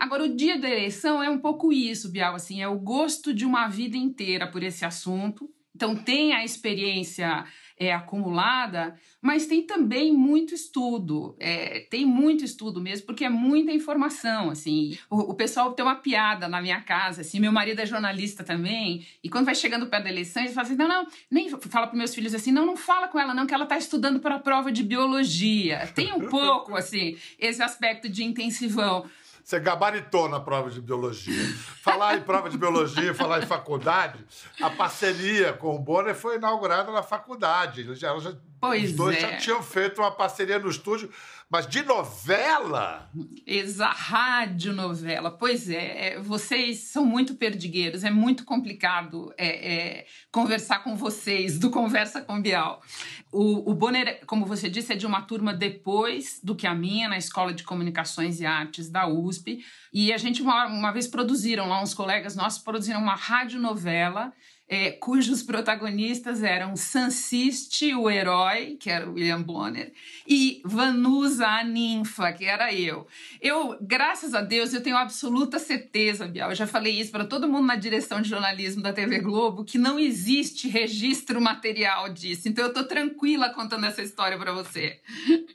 Agora, 0.00 0.24
o 0.24 0.34
dia 0.34 0.58
da 0.58 0.68
eleição 0.68 1.22
é 1.22 1.28
um 1.28 1.38
pouco 1.38 1.70
isso, 1.70 2.10
Bial, 2.10 2.34
assim, 2.34 2.62
é 2.62 2.66
o 2.66 2.78
gosto 2.78 3.34
de 3.34 3.44
uma 3.44 3.68
vida 3.68 3.98
inteira 3.98 4.50
por 4.50 4.62
esse 4.62 4.82
assunto. 4.82 5.50
Então, 5.76 5.94
tem 5.94 6.32
a 6.32 6.42
experiência 6.42 7.44
é, 7.80 7.94
acumulada, 7.94 8.94
mas 9.22 9.46
tem 9.46 9.62
também 9.62 10.12
muito 10.12 10.54
estudo, 10.54 11.34
é, 11.40 11.80
tem 11.88 12.04
muito 12.04 12.44
estudo 12.44 12.78
mesmo, 12.78 13.06
porque 13.06 13.24
é 13.24 13.30
muita 13.30 13.72
informação, 13.72 14.50
assim. 14.50 14.98
O, 15.08 15.30
o, 15.30 15.34
pessoal 15.34 15.72
tem 15.72 15.82
uma 15.82 15.96
piada 15.96 16.46
na 16.46 16.60
minha 16.60 16.82
casa, 16.82 17.22
assim, 17.22 17.40
meu 17.40 17.50
marido 17.50 17.80
é 17.80 17.86
jornalista 17.86 18.44
também, 18.44 19.06
e 19.24 19.30
quando 19.30 19.46
vai 19.46 19.54
chegando 19.54 19.86
perto 19.86 20.04
da 20.04 20.10
eleição, 20.10 20.42
ele 20.42 20.52
fala 20.52 20.66
assim, 20.66 20.76
não, 20.76 20.86
não, 20.86 21.06
nem 21.30 21.48
fala 21.48 21.86
para 21.86 21.96
meus 21.96 22.14
filhos 22.14 22.34
assim, 22.34 22.52
não, 22.52 22.66
não 22.66 22.76
fala 22.76 23.08
com 23.08 23.18
ela 23.18 23.32
não, 23.32 23.46
que 23.46 23.54
ela 23.54 23.64
está 23.64 23.78
estudando 23.78 24.20
para 24.20 24.34
a 24.34 24.40
prova 24.40 24.70
de 24.70 24.82
biologia. 24.82 25.90
Tem 25.94 26.12
um 26.12 26.28
pouco, 26.28 26.76
assim, 26.76 27.16
esse 27.38 27.62
aspecto 27.62 28.10
de 28.10 28.22
intensivão. 28.22 29.08
Você 29.42 29.58
gabaritou 29.58 30.28
na 30.28 30.38
prova 30.38 30.70
de 30.70 30.80
biologia. 30.80 31.42
Falar 31.92 32.16
em 32.16 32.20
prova 32.22 32.50
de 32.50 32.56
biologia, 32.56 33.14
falar 33.14 33.42
em 33.42 33.46
faculdade, 33.46 34.24
a 34.60 34.70
parceria 34.70 35.52
com 35.52 35.74
o 35.74 35.78
Bonner 35.78 36.14
foi 36.14 36.36
inaugurada 36.36 36.90
na 36.92 37.02
faculdade. 37.02 37.94
Já, 37.94 38.18
já, 38.18 38.32
pois 38.60 38.90
os 38.90 38.96
dois 38.96 39.16
é. 39.16 39.20
já 39.20 39.36
tinham 39.36 39.62
feito 39.62 40.00
uma 40.00 40.10
parceria 40.10 40.58
no 40.58 40.68
estúdio 40.68 41.10
mas 41.50 41.66
de 41.66 41.82
novela? 41.82 43.10
Exa 43.44 43.88
rádio 43.88 44.72
novela. 44.72 45.32
Pois 45.32 45.68
é, 45.68 46.12
é, 46.12 46.20
vocês 46.20 46.84
são 46.84 47.04
muito 47.04 47.34
perdigueiros, 47.34 48.04
é 48.04 48.10
muito 48.10 48.44
complicado 48.44 49.34
é, 49.36 49.48
é, 49.74 50.06
conversar 50.30 50.84
com 50.84 50.94
vocês 50.94 51.58
do 51.58 51.68
Conversa 51.68 52.20
com 52.20 52.40
Bial. 52.40 52.80
O, 53.32 53.68
o 53.68 53.74
Bonner, 53.74 54.24
como 54.26 54.46
você 54.46 54.70
disse, 54.70 54.92
é 54.92 54.96
de 54.96 55.06
uma 55.06 55.22
turma 55.22 55.52
depois 55.52 56.38
do 56.40 56.54
que 56.54 56.68
a 56.68 56.74
minha, 56.74 57.08
na 57.08 57.18
Escola 57.18 57.52
de 57.52 57.64
Comunicações 57.64 58.40
e 58.40 58.46
Artes 58.46 58.88
da 58.88 59.08
USP. 59.08 59.64
E 59.92 60.12
a 60.12 60.18
gente, 60.18 60.40
uma, 60.42 60.66
uma 60.66 60.92
vez, 60.92 61.08
produziram 61.08 61.68
lá, 61.68 61.82
uns 61.82 61.94
colegas 61.94 62.36
nossos 62.36 62.62
produziram 62.62 63.02
uma 63.02 63.16
radionovela 63.16 64.32
é, 64.70 64.92
cujos 64.92 65.42
protagonistas 65.42 66.44
eram 66.44 66.76
Sansiste, 66.76 67.92
o 67.92 68.08
herói, 68.08 68.76
que 68.78 68.88
era 68.88 69.10
o 69.10 69.14
William 69.14 69.42
Bonner, 69.42 69.92
e 70.24 70.62
Vanusa, 70.64 71.44
a 71.44 71.64
ninfa, 71.64 72.32
que 72.32 72.44
era 72.44 72.72
eu. 72.72 73.04
Eu, 73.40 73.76
graças 73.80 74.32
a 74.32 74.40
Deus, 74.40 74.72
eu 74.72 74.80
tenho 74.80 74.96
absoluta 74.96 75.58
certeza, 75.58 76.28
Bial, 76.28 76.50
eu 76.50 76.54
já 76.54 76.68
falei 76.68 77.00
isso 77.00 77.10
para 77.10 77.24
todo 77.24 77.48
mundo 77.48 77.66
na 77.66 77.74
direção 77.74 78.22
de 78.22 78.28
jornalismo 78.28 78.80
da 78.80 78.92
TV 78.92 79.18
Globo, 79.18 79.64
que 79.64 79.76
não 79.76 79.98
existe 79.98 80.68
registro 80.68 81.40
material 81.40 82.08
disso. 82.08 82.48
Então 82.48 82.62
eu 82.62 82.68
estou 82.68 82.84
tranquila 82.84 83.50
contando 83.50 83.86
essa 83.86 84.02
história 84.02 84.38
para 84.38 84.52
você. 84.52 85.00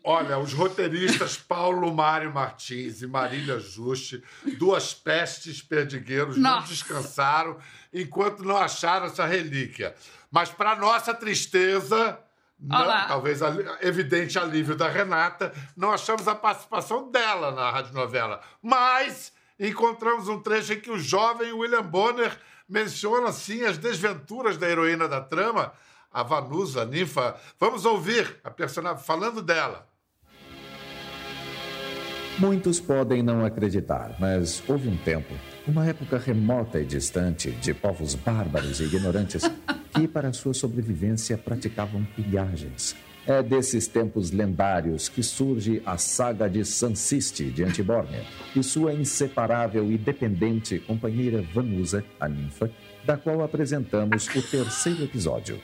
Olha, 0.03 0.37
os 0.37 0.51
roteiristas 0.51 1.37
Paulo 1.37 1.93
Mário 1.93 2.33
Martins 2.33 3.01
e 3.01 3.07
Marília 3.07 3.59
Juste, 3.61 4.21
duas 4.57 4.93
pestes 4.93 5.61
perdigueiros, 5.61 6.35
Nossa. 6.35 6.59
não 6.59 6.67
descansaram 6.67 7.57
enquanto 8.01 8.43
não 8.43 8.57
acharam 8.57 9.05
essa 9.05 9.25
relíquia. 9.25 9.95
Mas, 10.29 10.49
para 10.49 10.75
nossa 10.75 11.13
tristeza, 11.13 12.19
não, 12.59 13.07
talvez 13.07 13.39
evidente 13.81 14.37
alívio 14.37 14.75
da 14.75 14.89
Renata, 14.89 15.53
não 15.77 15.91
achamos 15.91 16.27
a 16.27 16.35
participação 16.35 17.09
dela 17.09 17.51
na 17.51 17.71
radionovela. 17.71 18.41
Mas 18.61 19.31
encontramos 19.59 20.27
um 20.27 20.41
trecho 20.41 20.73
em 20.73 20.79
que 20.79 20.91
o 20.91 20.99
jovem 20.99 21.53
William 21.53 21.83
Bonner 21.83 22.37
menciona, 22.67 23.29
assim, 23.29 23.63
as 23.63 23.77
desventuras 23.77 24.57
da 24.57 24.69
heroína 24.69 25.07
da 25.07 25.21
trama, 25.21 25.71
a 26.11 26.23
Vanusa, 26.23 26.81
a 26.81 26.85
ninfa. 26.85 27.35
Vamos 27.59 27.85
ouvir 27.85 28.39
a 28.43 28.49
personagem 28.49 29.03
falando 29.03 29.41
dela. 29.41 29.87
Muitos 32.37 32.81
podem 32.81 33.23
não 33.23 33.45
acreditar, 33.45 34.15
mas 34.19 34.61
houve 34.67 34.89
um 34.89 34.97
tempo, 34.97 35.33
uma 35.67 35.85
época 35.85 36.17
remota 36.17 36.79
e 36.79 36.85
distante, 36.85 37.51
de 37.51 37.73
povos 37.73 38.13
bárbaros 38.13 38.79
e 38.79 38.83
ignorantes 38.83 39.43
que, 39.93 40.07
para 40.07 40.31
sua 40.31 40.53
sobrevivência, 40.53 41.37
praticavam 41.37 42.05
pilhagens. 42.15 42.95
É 43.27 43.41
desses 43.41 43.87
tempos 43.87 44.29
lendários 44.29 45.09
que 45.09 45.23
surge 45.23 45.81
a 45.83 45.97
saga 45.97 46.47
de 46.47 46.63
Sansiste 46.63 47.45
de 47.45 47.63
Antibórnia 47.63 48.23
e 48.55 48.61
sua 48.61 48.93
inseparável 48.93 49.91
e 49.91 49.97
dependente 49.97 50.77
companheira 50.77 51.41
Vanusa, 51.41 52.05
a 52.19 52.29
ninfa, 52.29 52.69
da 53.03 53.17
qual 53.17 53.43
apresentamos 53.43 54.27
o 54.27 54.41
terceiro 54.43 55.03
episódio. 55.03 55.59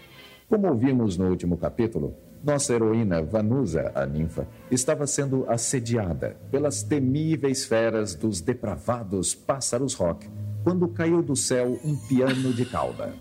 Como 0.50 0.68
ouvimos 0.68 1.18
no 1.18 1.30
último 1.30 1.56
capítulo, 1.56 2.18
nossa 2.44 2.74
heroína 2.74 3.22
Vanusa, 3.22 3.92
a 3.94 4.06
ninfa, 4.06 4.48
estava 4.70 5.06
sendo 5.06 5.46
assediada 5.50 6.38
pelas 6.50 6.84
temíveis 6.84 7.66
feras 7.66 8.16
dos 8.16 8.42
depravados 8.42 9.34
pássaros 9.36 9.94
rock 9.94 10.30
quando 10.64 10.88
caiu 10.88 11.22
do 11.22 11.36
céu 11.36 11.80
um 11.84 11.96
piano 12.08 12.54
de 12.54 12.66
cauda. 12.66 13.14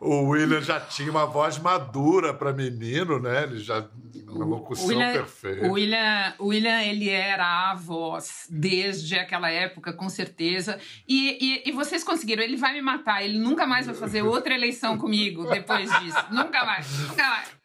O 0.00 0.30
William 0.30 0.62
já 0.62 0.80
tinha 0.80 1.10
uma 1.10 1.26
voz 1.26 1.58
madura 1.58 2.32
para 2.32 2.52
menino, 2.52 3.18
né? 3.18 3.42
Ele 3.42 3.58
já 3.58 3.86
uma 4.32 4.44
locução 4.44 4.86
William, 4.86 5.12
perfeita. 5.12 5.66
O 5.66 5.72
William, 5.72 6.34
o 6.38 6.46
William, 6.46 6.82
ele 6.82 7.08
era 7.08 7.70
a 7.70 7.74
voz 7.74 8.46
desde 8.48 9.18
aquela 9.18 9.50
época, 9.50 9.92
com 9.92 10.08
certeza. 10.08 10.78
E, 11.06 11.36
e, 11.40 11.68
e, 11.68 11.72
vocês 11.72 12.04
conseguiram. 12.04 12.42
Ele 12.42 12.56
vai 12.56 12.72
me 12.72 12.80
matar. 12.80 13.22
Ele 13.22 13.38
nunca 13.38 13.66
mais 13.66 13.86
vai 13.86 13.94
fazer 13.94 14.22
outra 14.22 14.54
eleição 14.54 14.96
comigo 14.96 15.46
depois 15.50 15.90
disso. 16.00 16.24
nunca 16.30 16.64
mais. 16.64 17.08
Nunca 17.08 17.28
mais. 17.28 17.59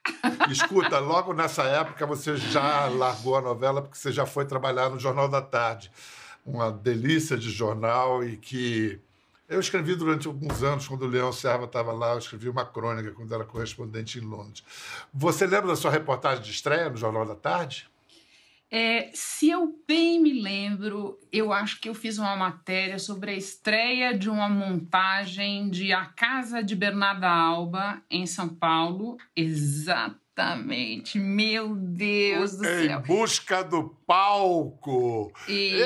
Escuta, 0.49 0.99
logo 0.99 1.33
nessa 1.33 1.63
época 1.63 2.05
você 2.05 2.37
já 2.37 2.87
largou 2.87 3.37
a 3.37 3.41
novela 3.41 3.81
porque 3.81 3.97
você 3.97 4.11
já 4.11 4.25
foi 4.25 4.45
trabalhar 4.45 4.89
no 4.89 4.99
Jornal 4.99 5.27
da 5.27 5.41
Tarde. 5.41 5.91
Uma 6.45 6.71
delícia 6.71 7.35
de 7.35 7.49
jornal 7.49 8.23
e 8.23 8.37
que 8.37 8.99
eu 9.47 9.59
escrevi 9.59 9.95
durante 9.95 10.27
alguns 10.27 10.63
anos, 10.63 10.87
quando 10.87 11.03
o 11.03 11.07
Leão 11.07 11.31
Serva 11.31 11.65
estava 11.65 11.91
lá, 11.91 12.13
eu 12.13 12.19
escrevi 12.19 12.49
uma 12.49 12.65
crônica 12.65 13.11
quando 13.11 13.33
era 13.33 13.43
correspondente 13.43 14.17
em 14.19 14.21
Londres. 14.21 14.63
Você 15.13 15.45
lembra 15.45 15.67
da 15.67 15.75
sua 15.75 15.91
reportagem 15.91 16.43
de 16.43 16.51
estreia 16.51 16.89
no 16.89 16.97
Jornal 16.97 17.25
da 17.25 17.35
Tarde? 17.35 17.87
É, 18.77 19.09
se 19.13 19.49
eu 19.49 19.81
bem 19.87 20.19
me 20.19 20.41
lembro, 20.41 21.17
eu 21.31 21.53
acho 21.53 21.79
que 21.79 21.87
eu 21.87 21.93
fiz 21.93 22.17
uma 22.17 22.35
matéria 22.35 22.99
sobre 22.99 23.31
a 23.31 23.33
estreia 23.33 24.13
de 24.17 24.29
uma 24.29 24.49
montagem 24.49 25.69
de 25.69 25.93
A 25.93 26.07
Casa 26.07 26.61
de 26.61 26.75
Bernarda 26.75 27.29
Alba, 27.29 28.03
em 28.11 28.25
São 28.25 28.49
Paulo, 28.49 29.15
exatamente 29.33 30.24
Exatamente. 30.37 31.17
Meu 31.17 31.73
Deus 31.75 32.57
do 32.57 32.65
em 32.65 32.87
céu. 32.87 32.99
Em 32.99 33.01
busca 33.03 33.63
do 33.63 33.95
palco. 34.05 35.31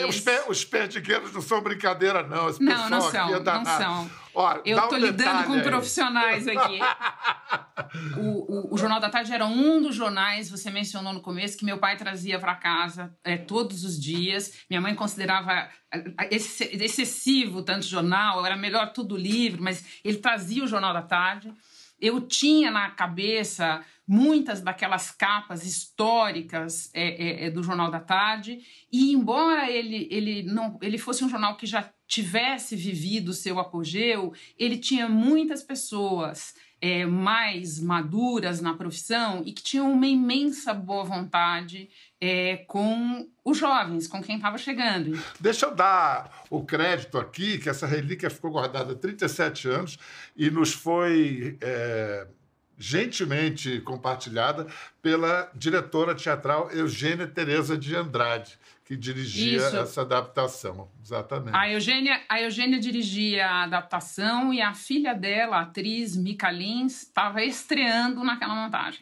Os, 0.08 0.20
pe 0.20 0.42
os 0.50 0.66
perdigueiros 0.66 1.32
não 1.32 1.42
são 1.42 1.62
brincadeira, 1.62 2.24
não. 2.24 2.50
Esse 2.50 2.62
não, 2.62 2.90
não 2.90 3.02
são. 3.02 3.36
É 3.36 3.40
não 3.40 3.66
são. 3.66 4.12
Ó, 4.34 4.60
Eu 4.66 4.80
estou 4.80 4.98
um 4.98 5.02
lidando 5.02 5.44
com 5.46 5.54
aí. 5.54 5.62
profissionais 5.62 6.48
aqui. 6.48 6.80
o, 8.18 8.72
o, 8.72 8.74
o, 8.74 8.78
Jornal 8.78 9.00
da 9.00 9.10
Tarde 9.10 9.34
era 9.34 9.46
um 9.46 9.82
dos 9.82 9.96
jornais, 9.96 10.50
você 10.50 10.70
mencionou 10.70 11.14
no 11.14 11.22
começo, 11.22 11.58
que 11.58 11.66
meu 11.66 11.78
pai 11.78 11.98
trazia 11.98 12.40
para 12.40 12.56
casa 12.56 13.14
é, 13.24 13.38
todos 13.38 13.84
os 13.84 14.00
dias. 14.00 14.54
Minha 14.70 14.82
mãe 14.82 14.96
considerava 14.96 15.70
excessivo 16.32 17.64
tanto 17.64 17.86
jornal, 17.86 18.46
era 18.46 18.56
melhor 18.56 18.94
tudo 18.94 19.18
livre, 19.18 19.62
mas 19.62 19.84
ele 20.04 20.18
trazia 20.18 20.64
o 20.64 20.68
Jornal 20.68 20.94
da 20.94 21.02
Tarde. 21.02 21.52
Eu 22.02 22.22
tinha 22.22 22.72
na 22.72 22.90
cabeça 22.92 23.84
muitas 24.08 24.62
daquelas 24.62 25.12
capas 25.12 25.64
históricas 25.64 26.90
é, 26.96 27.44
é, 27.44 27.46
é, 27.46 27.52
do 27.52 27.62
Jornal 27.62 27.92
da 27.92 28.00
Tarde, 28.00 28.60
e 28.92 29.12
embora 29.14 29.70
ele, 29.70 30.08
ele, 30.10 30.42
não, 30.42 30.80
ele 30.82 30.98
fosse 30.98 31.24
um 31.24 31.30
jornal 31.30 31.56
que 31.58 31.68
já 31.68 31.88
tivesse 32.08 32.76
vivido 32.76 33.34
seu 33.34 33.60
apogeu, 33.60 34.34
ele 34.58 34.78
tinha 34.78 35.08
muitas 35.08 35.62
pessoas 35.62 36.56
é, 36.82 37.06
mais 37.06 37.80
maduras 37.80 38.62
na 38.62 38.74
profissão 38.74 39.44
e 39.46 39.52
que 39.52 39.62
tinham 39.62 39.92
uma 39.92 40.08
imensa 40.08 40.74
boa 40.74 41.04
vontade 41.04 41.90
é, 42.22 42.58
com 42.68 43.28
os 43.44 43.58
jovens, 43.58 44.08
com 44.08 44.22
quem 44.22 44.36
estava 44.36 44.58
chegando. 44.58 45.18
Deixa 45.40 45.66
eu 45.66 45.76
dar 45.76 46.44
o 46.50 46.64
crédito 46.64 47.18
aqui, 47.18 47.58
que 47.58 47.70
essa 47.70 47.88
relíquia 47.88 48.30
ficou 48.30 48.52
guardada 48.52 48.94
há 48.94 48.96
37 48.96 49.68
anos 49.70 49.98
e 50.36 50.50
nos 50.50 50.74
foi 50.74 51.58
é, 51.62 52.28
gentilmente 52.78 53.80
compartilhada 53.82 54.68
pela 55.02 55.50
diretora 55.56 56.14
teatral 56.14 56.70
Eugênia 56.72 57.28
Tereza 57.28 57.78
de 57.78 57.96
Andrade, 57.96 58.58
que 58.84 58.98
dirigia 58.98 59.58
Isso. 59.58 59.78
essa 59.78 60.02
adaptação. 60.02 60.90
Exatamente. 61.04 61.56
A 61.56 61.72
Eugênia, 61.72 62.22
a 62.28 62.42
Eugênia 62.42 62.80
dirigia 62.80 63.48
a 63.48 63.64
adaptação 63.64 64.54
e 64.54 64.62
a 64.62 64.74
filha 64.74 65.14
dela, 65.14 65.58
a 65.58 65.62
atriz 65.62 66.18
Mika 66.18 66.50
Lins, 66.52 67.04
estava 67.04 67.44
estreando 67.44 68.24
naquela 68.24 68.56
montagem. 68.56 69.02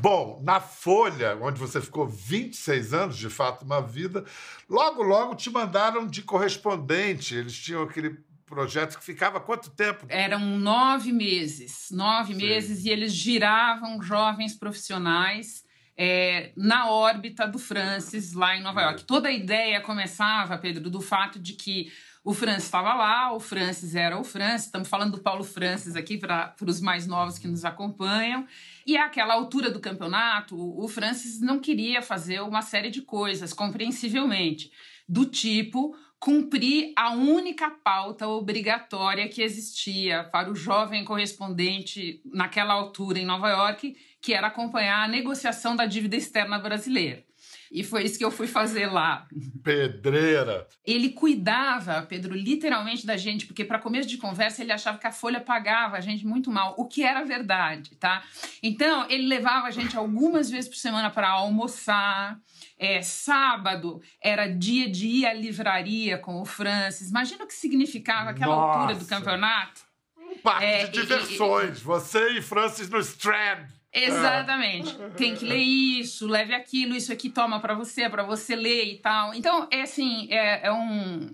Bom, 0.00 0.40
na 0.42 0.60
Folha, 0.60 1.36
onde 1.40 1.58
você 1.58 1.80
ficou 1.80 2.06
26 2.06 2.94
anos, 2.94 3.16
de 3.16 3.30
fato, 3.30 3.64
uma 3.64 3.80
vida, 3.80 4.24
logo, 4.68 5.02
logo 5.02 5.34
te 5.34 5.50
mandaram 5.50 6.06
de 6.06 6.22
correspondente. 6.22 7.34
Eles 7.34 7.56
tinham 7.56 7.82
aquele 7.82 8.18
projeto 8.44 8.98
que 8.98 9.04
ficava 9.04 9.40
quanto 9.40 9.70
tempo? 9.70 10.06
Eram 10.08 10.40
nove 10.40 11.12
meses, 11.12 11.88
nove 11.90 12.34
Sim. 12.34 12.40
meses, 12.40 12.84
e 12.84 12.90
eles 12.90 13.12
giravam 13.12 14.00
jovens 14.00 14.54
profissionais 14.54 15.64
é, 15.96 16.52
na 16.56 16.90
órbita 16.90 17.48
do 17.48 17.58
Francis, 17.58 18.34
lá 18.34 18.56
em 18.56 18.62
Nova 18.62 18.82
York. 18.82 19.04
Toda 19.04 19.28
a 19.28 19.32
ideia 19.32 19.80
começava, 19.80 20.58
Pedro, 20.58 20.90
do 20.90 21.00
fato 21.00 21.38
de 21.38 21.54
que 21.54 21.90
o 22.26 22.34
Francis 22.34 22.64
estava 22.64 22.92
lá, 22.92 23.32
o 23.32 23.38
Francis 23.38 23.94
era 23.94 24.18
o 24.18 24.24
Francis, 24.24 24.66
estamos 24.66 24.88
falando 24.88 25.12
do 25.12 25.22
Paulo 25.22 25.44
Francis 25.44 25.94
aqui 25.94 26.18
para 26.18 26.56
os 26.60 26.80
mais 26.80 27.06
novos 27.06 27.38
que 27.38 27.46
nos 27.46 27.64
acompanham. 27.64 28.44
E 28.84 28.96
àquela 28.96 29.34
altura 29.34 29.70
do 29.70 29.78
campeonato, 29.78 30.56
o 30.58 30.88
Francis 30.88 31.40
não 31.40 31.60
queria 31.60 32.02
fazer 32.02 32.40
uma 32.40 32.62
série 32.62 32.90
de 32.90 33.00
coisas, 33.00 33.52
compreensivelmente, 33.52 34.72
do 35.08 35.24
tipo 35.24 35.96
cumprir 36.18 36.92
a 36.96 37.12
única 37.12 37.70
pauta 37.70 38.26
obrigatória 38.26 39.28
que 39.28 39.40
existia 39.40 40.24
para 40.24 40.50
o 40.50 40.56
jovem 40.56 41.04
correspondente 41.04 42.20
naquela 42.24 42.74
altura 42.74 43.20
em 43.20 43.24
Nova 43.24 43.50
York, 43.50 43.96
que 44.20 44.34
era 44.34 44.48
acompanhar 44.48 45.04
a 45.04 45.08
negociação 45.08 45.76
da 45.76 45.86
dívida 45.86 46.16
externa 46.16 46.58
brasileira. 46.58 47.24
E 47.76 47.84
foi 47.84 48.04
isso 48.04 48.16
que 48.16 48.24
eu 48.24 48.30
fui 48.30 48.46
fazer 48.46 48.86
lá. 48.86 49.26
Pedreira. 49.62 50.66
Ele 50.82 51.10
cuidava, 51.10 52.00
Pedro, 52.08 52.34
literalmente 52.34 53.04
da 53.06 53.18
gente, 53.18 53.44
porque 53.44 53.66
para 53.66 53.78
começo 53.78 54.08
de 54.08 54.16
conversa 54.16 54.62
ele 54.62 54.72
achava 54.72 54.96
que 54.96 55.06
a 55.06 55.12
Folha 55.12 55.40
pagava 55.42 55.98
a 55.98 56.00
gente 56.00 56.26
muito 56.26 56.50
mal, 56.50 56.74
o 56.78 56.86
que 56.86 57.02
era 57.04 57.22
verdade, 57.22 57.94
tá? 57.96 58.22
Então 58.62 59.04
ele 59.10 59.26
levava 59.26 59.66
a 59.66 59.70
gente 59.70 59.94
algumas 59.94 60.48
vezes 60.48 60.70
por 60.70 60.76
semana 60.76 61.10
para 61.10 61.28
almoçar. 61.28 62.38
É, 62.78 63.02
sábado 63.02 64.00
era 64.22 64.46
dia 64.46 64.88
de 64.90 65.06
ir 65.06 65.26
à 65.26 65.34
livraria 65.34 66.16
com 66.16 66.40
o 66.40 66.46
Francis. 66.46 67.10
Imagina 67.10 67.44
o 67.44 67.46
que 67.46 67.54
significava 67.54 68.30
aquela 68.30 68.56
Nossa. 68.56 68.78
altura 68.78 68.98
do 68.98 69.04
campeonato. 69.06 69.82
Um 70.18 70.38
parque 70.38 70.64
É, 70.64 70.86
de 70.86 70.98
e- 70.98 71.02
diversões. 71.02 71.80
Você 71.82 72.38
e 72.38 72.40
Francis 72.42 72.88
no 72.88 72.98
Strand. 73.00 73.66
Exatamente. 74.04 74.96
Tem 75.16 75.34
que 75.34 75.44
ler 75.44 75.62
isso, 75.62 76.26
leve 76.26 76.54
aquilo, 76.54 76.94
isso 76.94 77.12
aqui 77.12 77.30
toma 77.30 77.60
para 77.60 77.74
você, 77.74 78.08
para 78.10 78.22
você 78.22 78.54
ler 78.54 78.84
e 78.92 78.98
tal. 78.98 79.34
Então, 79.34 79.66
é 79.70 79.82
assim, 79.82 80.28
é, 80.30 80.66
é 80.66 80.72
um 80.72 81.30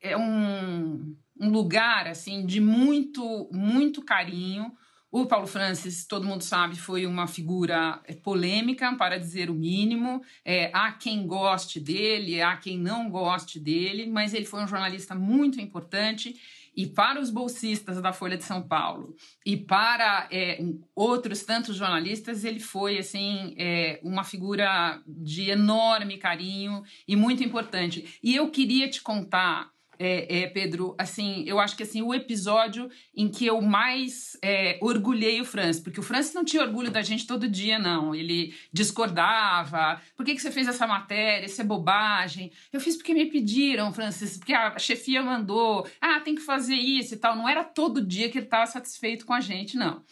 é 0.00 0.16
um, 0.16 1.16
um 1.40 1.50
lugar 1.50 2.06
assim 2.06 2.46
de 2.46 2.60
muito 2.60 3.48
muito 3.52 4.02
carinho. 4.02 4.72
O 5.10 5.24
Paulo 5.24 5.46
Francis, 5.46 6.04
todo 6.04 6.26
mundo 6.26 6.42
sabe, 6.42 6.76
foi 6.76 7.06
uma 7.06 7.26
figura 7.26 8.00
é, 8.04 8.12
polêmica, 8.12 8.94
para 8.96 9.18
dizer 9.18 9.48
o 9.48 9.54
mínimo. 9.54 10.20
É, 10.44 10.70
há 10.74 10.92
quem 10.92 11.26
goste 11.26 11.80
dele, 11.80 12.42
há 12.42 12.56
quem 12.56 12.76
não 12.76 13.08
goste 13.08 13.58
dele, 13.58 14.06
mas 14.06 14.34
ele 14.34 14.44
foi 14.44 14.62
um 14.62 14.68
jornalista 14.68 15.14
muito 15.14 15.60
importante. 15.60 16.34
E 16.76 16.86
para 16.86 17.20
os 17.20 17.30
bolsistas 17.30 18.00
da 18.02 18.12
Folha 18.12 18.36
de 18.36 18.44
São 18.44 18.62
Paulo 18.62 19.16
e 19.44 19.56
para 19.56 20.28
é, 20.30 20.58
outros 20.94 21.42
tantos 21.42 21.76
jornalistas, 21.76 22.44
ele 22.44 22.60
foi 22.60 22.98
assim 22.98 23.54
é, 23.56 23.98
uma 24.02 24.24
figura 24.24 25.02
de 25.06 25.48
enorme 25.50 26.18
carinho 26.18 26.82
e 27.08 27.16
muito 27.16 27.42
importante. 27.42 28.18
E 28.22 28.36
eu 28.36 28.50
queria 28.50 28.90
te 28.90 29.00
contar, 29.00 29.70
é, 29.98 30.40
é, 30.40 30.46
Pedro, 30.48 30.94
assim, 30.98 31.44
eu 31.46 31.58
acho 31.58 31.76
que 31.76 31.82
assim 31.82 32.02
o 32.02 32.14
episódio 32.14 32.90
em 33.14 33.28
que 33.28 33.46
eu 33.46 33.60
mais 33.60 34.36
é, 34.42 34.78
orgulhei 34.80 35.40
o 35.40 35.44
Francis, 35.44 35.82
porque 35.82 36.00
o 36.00 36.02
Francis 36.02 36.34
não 36.34 36.44
tinha 36.44 36.62
orgulho 36.62 36.90
da 36.90 37.02
gente 37.02 37.26
todo 37.26 37.48
dia, 37.48 37.78
não. 37.78 38.14
Ele 38.14 38.54
discordava. 38.72 40.00
Por 40.16 40.24
que, 40.24 40.34
que 40.34 40.40
você 40.40 40.50
fez 40.50 40.68
essa 40.68 40.86
matéria? 40.86 41.46
Isso 41.46 41.60
é 41.60 41.64
bobagem. 41.64 42.52
Eu 42.72 42.80
fiz 42.80 42.96
porque 42.96 43.14
me 43.14 43.26
pediram, 43.26 43.92
Francis, 43.92 44.36
porque 44.36 44.54
a 44.54 44.78
chefia 44.78 45.22
mandou. 45.22 45.86
Ah, 46.00 46.20
tem 46.20 46.34
que 46.34 46.42
fazer 46.42 46.74
isso 46.76 47.14
e 47.14 47.16
tal. 47.16 47.36
Não 47.36 47.48
era 47.48 47.64
todo 47.64 48.04
dia 48.04 48.28
que 48.28 48.38
ele 48.38 48.46
estava 48.46 48.66
satisfeito 48.66 49.24
com 49.24 49.32
a 49.32 49.40
gente, 49.40 49.76
não. 49.76 50.02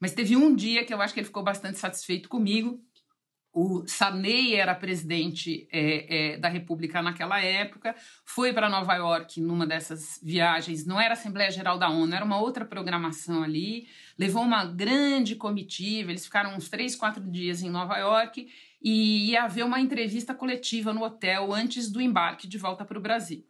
Mas 0.00 0.12
teve 0.12 0.36
um 0.36 0.54
dia 0.54 0.84
que 0.84 0.92
eu 0.92 1.00
acho 1.00 1.14
que 1.14 1.20
ele 1.20 1.26
ficou 1.26 1.44
bastante 1.44 1.78
satisfeito 1.78 2.28
comigo. 2.28 2.82
O 3.52 3.86
Sarney 3.86 4.54
era 4.54 4.74
presidente 4.74 5.68
é, 5.70 6.32
é, 6.32 6.36
da 6.38 6.48
República 6.48 7.02
naquela 7.02 7.38
época, 7.38 7.94
foi 8.24 8.50
para 8.50 8.70
Nova 8.70 8.94
York 8.94 9.42
numa 9.42 9.66
dessas 9.66 10.18
viagens. 10.22 10.86
Não 10.86 10.98
era 10.98 11.12
Assembleia 11.12 11.50
Geral 11.50 11.78
da 11.78 11.90
ONU, 11.90 12.14
era 12.14 12.24
uma 12.24 12.38
outra 12.38 12.64
programação 12.64 13.42
ali. 13.42 13.86
Levou 14.18 14.42
uma 14.42 14.64
grande 14.64 15.36
comitiva, 15.36 16.10
eles 16.10 16.24
ficaram 16.24 16.56
uns 16.56 16.70
três, 16.70 16.96
quatro 16.96 17.22
dias 17.30 17.62
em 17.62 17.68
Nova 17.68 17.98
York 17.98 18.48
e 18.80 19.30
ia 19.30 19.44
haver 19.44 19.64
uma 19.66 19.80
entrevista 19.80 20.34
coletiva 20.34 20.94
no 20.94 21.04
hotel 21.04 21.52
antes 21.52 21.90
do 21.90 22.00
embarque 22.00 22.48
de 22.48 22.56
volta 22.56 22.86
para 22.86 22.98
o 22.98 23.02
Brasil. 23.02 23.44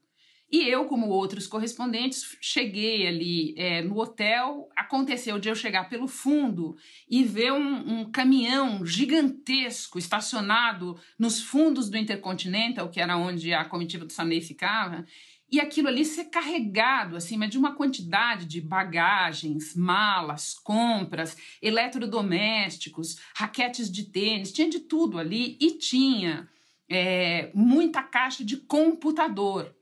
E 0.53 0.69
eu, 0.69 0.85
como 0.85 1.09
outros 1.09 1.47
correspondentes, 1.47 2.37
cheguei 2.39 3.07
ali 3.07 3.55
é, 3.57 3.81
no 3.81 3.99
hotel. 3.99 4.69
Aconteceu 4.77 5.39
de 5.39 5.49
eu 5.49 5.55
chegar 5.55 5.89
pelo 5.89 6.07
fundo 6.07 6.77
e 7.09 7.25
ver 7.25 7.53
um, 7.53 8.01
um 8.01 8.13
caminhão 8.13 8.85
gigantesco 8.85 9.99
estacionado 9.99 11.01
nos 11.19 11.43
fundos 11.43 11.89
do 11.89 11.97
Intercontinental, 11.97 12.91
que 12.91 13.01
era 13.01 13.17
onde 13.17 13.55
a 13.55 13.65
comitiva 13.65 14.05
do 14.05 14.13
Sanei 14.13 14.43
ficava, 14.43 15.07
e 15.51 15.59
aquilo 15.59 15.89
ali 15.89 16.05
ser 16.05 16.27
carregado, 16.27 17.17
mas 17.37 17.51
de 17.51 17.59
uma 17.59 17.75
quantidade 17.75 18.45
de 18.45 18.61
bagagens, 18.61 19.75
malas, 19.75 20.55
compras, 20.55 21.37
eletrodomésticos, 21.61 23.19
raquetes 23.35 23.91
de 23.91 24.05
tênis, 24.05 24.53
tinha 24.53 24.69
de 24.69 24.81
tudo 24.81 25.19
ali 25.19 25.57
e 25.61 25.79
tinha 25.79 26.49
é, 26.91 27.51
muita 27.55 28.03
caixa 28.03 28.45
de 28.45 28.59
computador. 28.59 29.75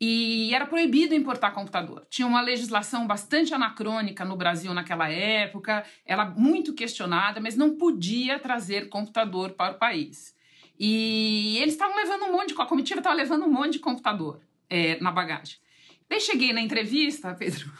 E 0.00 0.52
era 0.52 0.66
proibido 0.66 1.14
importar 1.14 1.52
computador. 1.52 2.06
Tinha 2.10 2.26
uma 2.26 2.40
legislação 2.40 3.06
bastante 3.06 3.54
anacrônica 3.54 4.24
no 4.24 4.36
Brasil 4.36 4.74
naquela 4.74 5.08
época, 5.08 5.84
ela 6.04 6.24
muito 6.24 6.74
questionada, 6.74 7.40
mas 7.40 7.56
não 7.56 7.76
podia 7.76 8.38
trazer 8.38 8.88
computador 8.88 9.52
para 9.52 9.74
o 9.74 9.78
país. 9.78 10.34
E 10.78 11.58
eles 11.60 11.74
estavam 11.74 11.96
levando 11.96 12.24
um 12.24 12.32
monte 12.32 12.48
de. 12.52 12.60
A 12.60 12.66
comitiva 12.66 13.00
estava 13.00 13.14
levando 13.14 13.44
um 13.44 13.52
monte 13.52 13.74
de 13.74 13.78
computador 13.78 14.40
é, 14.68 14.98
na 15.00 15.12
bagagem. 15.12 15.58
Daí 16.08 16.20
cheguei 16.20 16.52
na 16.52 16.60
entrevista, 16.60 17.34
Pedro, 17.38 17.70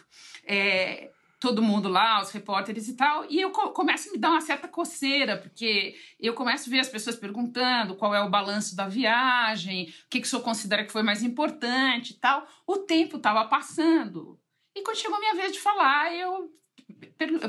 é, 0.47 1.11
todo 1.45 1.63
mundo 1.63 1.91
lá, 1.91 2.23
os 2.23 2.31
repórteres 2.31 2.89
e 2.89 2.97
tal, 2.97 3.27
e 3.29 3.39
eu 3.39 3.51
co 3.51 3.69
começo 3.69 4.09
a 4.09 4.13
me 4.13 4.19
dar 4.19 4.31
uma 4.31 4.41
certa 4.41 4.67
coceira, 4.67 5.37
porque 5.37 5.95
eu 6.19 6.33
começo 6.33 6.71
a 6.71 6.71
ver 6.71 6.81
as 6.81 6.89
pessoas 6.89 7.17
perguntando 7.17 7.97
qual 7.97 8.15
é 8.15 8.21
o 8.23 8.31
balanço 8.31 8.75
da 8.75 8.89
viagem, 8.89 9.91
o 10.07 10.09
que, 10.09 10.21
que 10.21 10.27
o 10.27 10.31
senhor 10.31 10.41
considera 10.43 10.83
que 10.87 10.91
foi 10.91 11.03
mais 11.03 11.23
importante 11.23 12.13
e 12.13 12.15
tal. 12.15 12.49
O 12.67 12.79
tempo 12.79 13.19
estava 13.19 13.45
passando. 13.45 14.41
E 14.75 14.81
quando 14.83 14.97
chegou 14.97 15.19
a 15.19 15.21
minha 15.21 15.35
vez 15.35 15.53
de 15.53 15.61
falar, 15.61 16.15
eu 16.15 16.51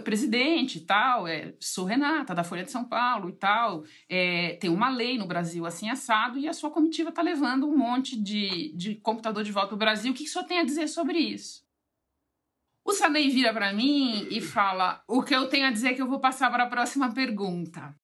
presidente 0.04 0.80
e 0.80 0.82
tal, 0.82 1.26
é, 1.26 1.54
sou 1.60 1.86
Renata, 1.86 2.36
da 2.36 2.44
Folha 2.44 2.66
de 2.66 2.72
São 2.72 2.84
Paulo 2.84 3.30
e 3.30 3.34
tal, 3.34 3.86
é, 4.10 4.58
tem 4.60 4.70
uma 4.70 4.90
lei 4.90 5.18
no 5.18 5.26
Brasil 5.26 5.66
assim 5.66 5.90
assado 5.90 6.38
e 6.38 6.50
a 6.50 6.54
sua 6.54 6.70
comitiva 6.70 7.10
está 7.10 7.22
levando 7.22 7.66
um 7.66 7.78
monte 7.78 8.22
de, 8.22 8.74
de 8.76 8.96
computador 8.96 9.42
de 9.42 9.54
volta 9.54 9.70
para 9.70 9.76
o 9.76 9.80
Brasil. 9.80 10.12
O 10.12 10.16
que, 10.16 10.24
que 10.26 10.30
o 10.30 10.34
senhor 10.34 10.46
tem 10.46 10.60
a 10.60 10.66
dizer 10.66 10.90
sobre 10.90 11.18
isso? 11.18 11.65
O 12.86 12.94
Sanei 12.94 13.32
vira 13.32 13.52
para 13.52 13.74
mim 13.74 14.28
e 14.30 14.40
fala: 14.40 15.04
O 15.08 15.24
que 15.24 15.36
eu 15.36 15.48
tenho 15.48 15.66
a 15.66 15.72
dizer 15.72 15.90
é 15.90 15.94
que 15.96 16.02
eu 16.02 16.08
vou 16.08 16.20
passar 16.20 16.52
para 16.52 16.66
a 16.66 16.70
próxima 16.70 17.12
pergunta. 17.12 17.96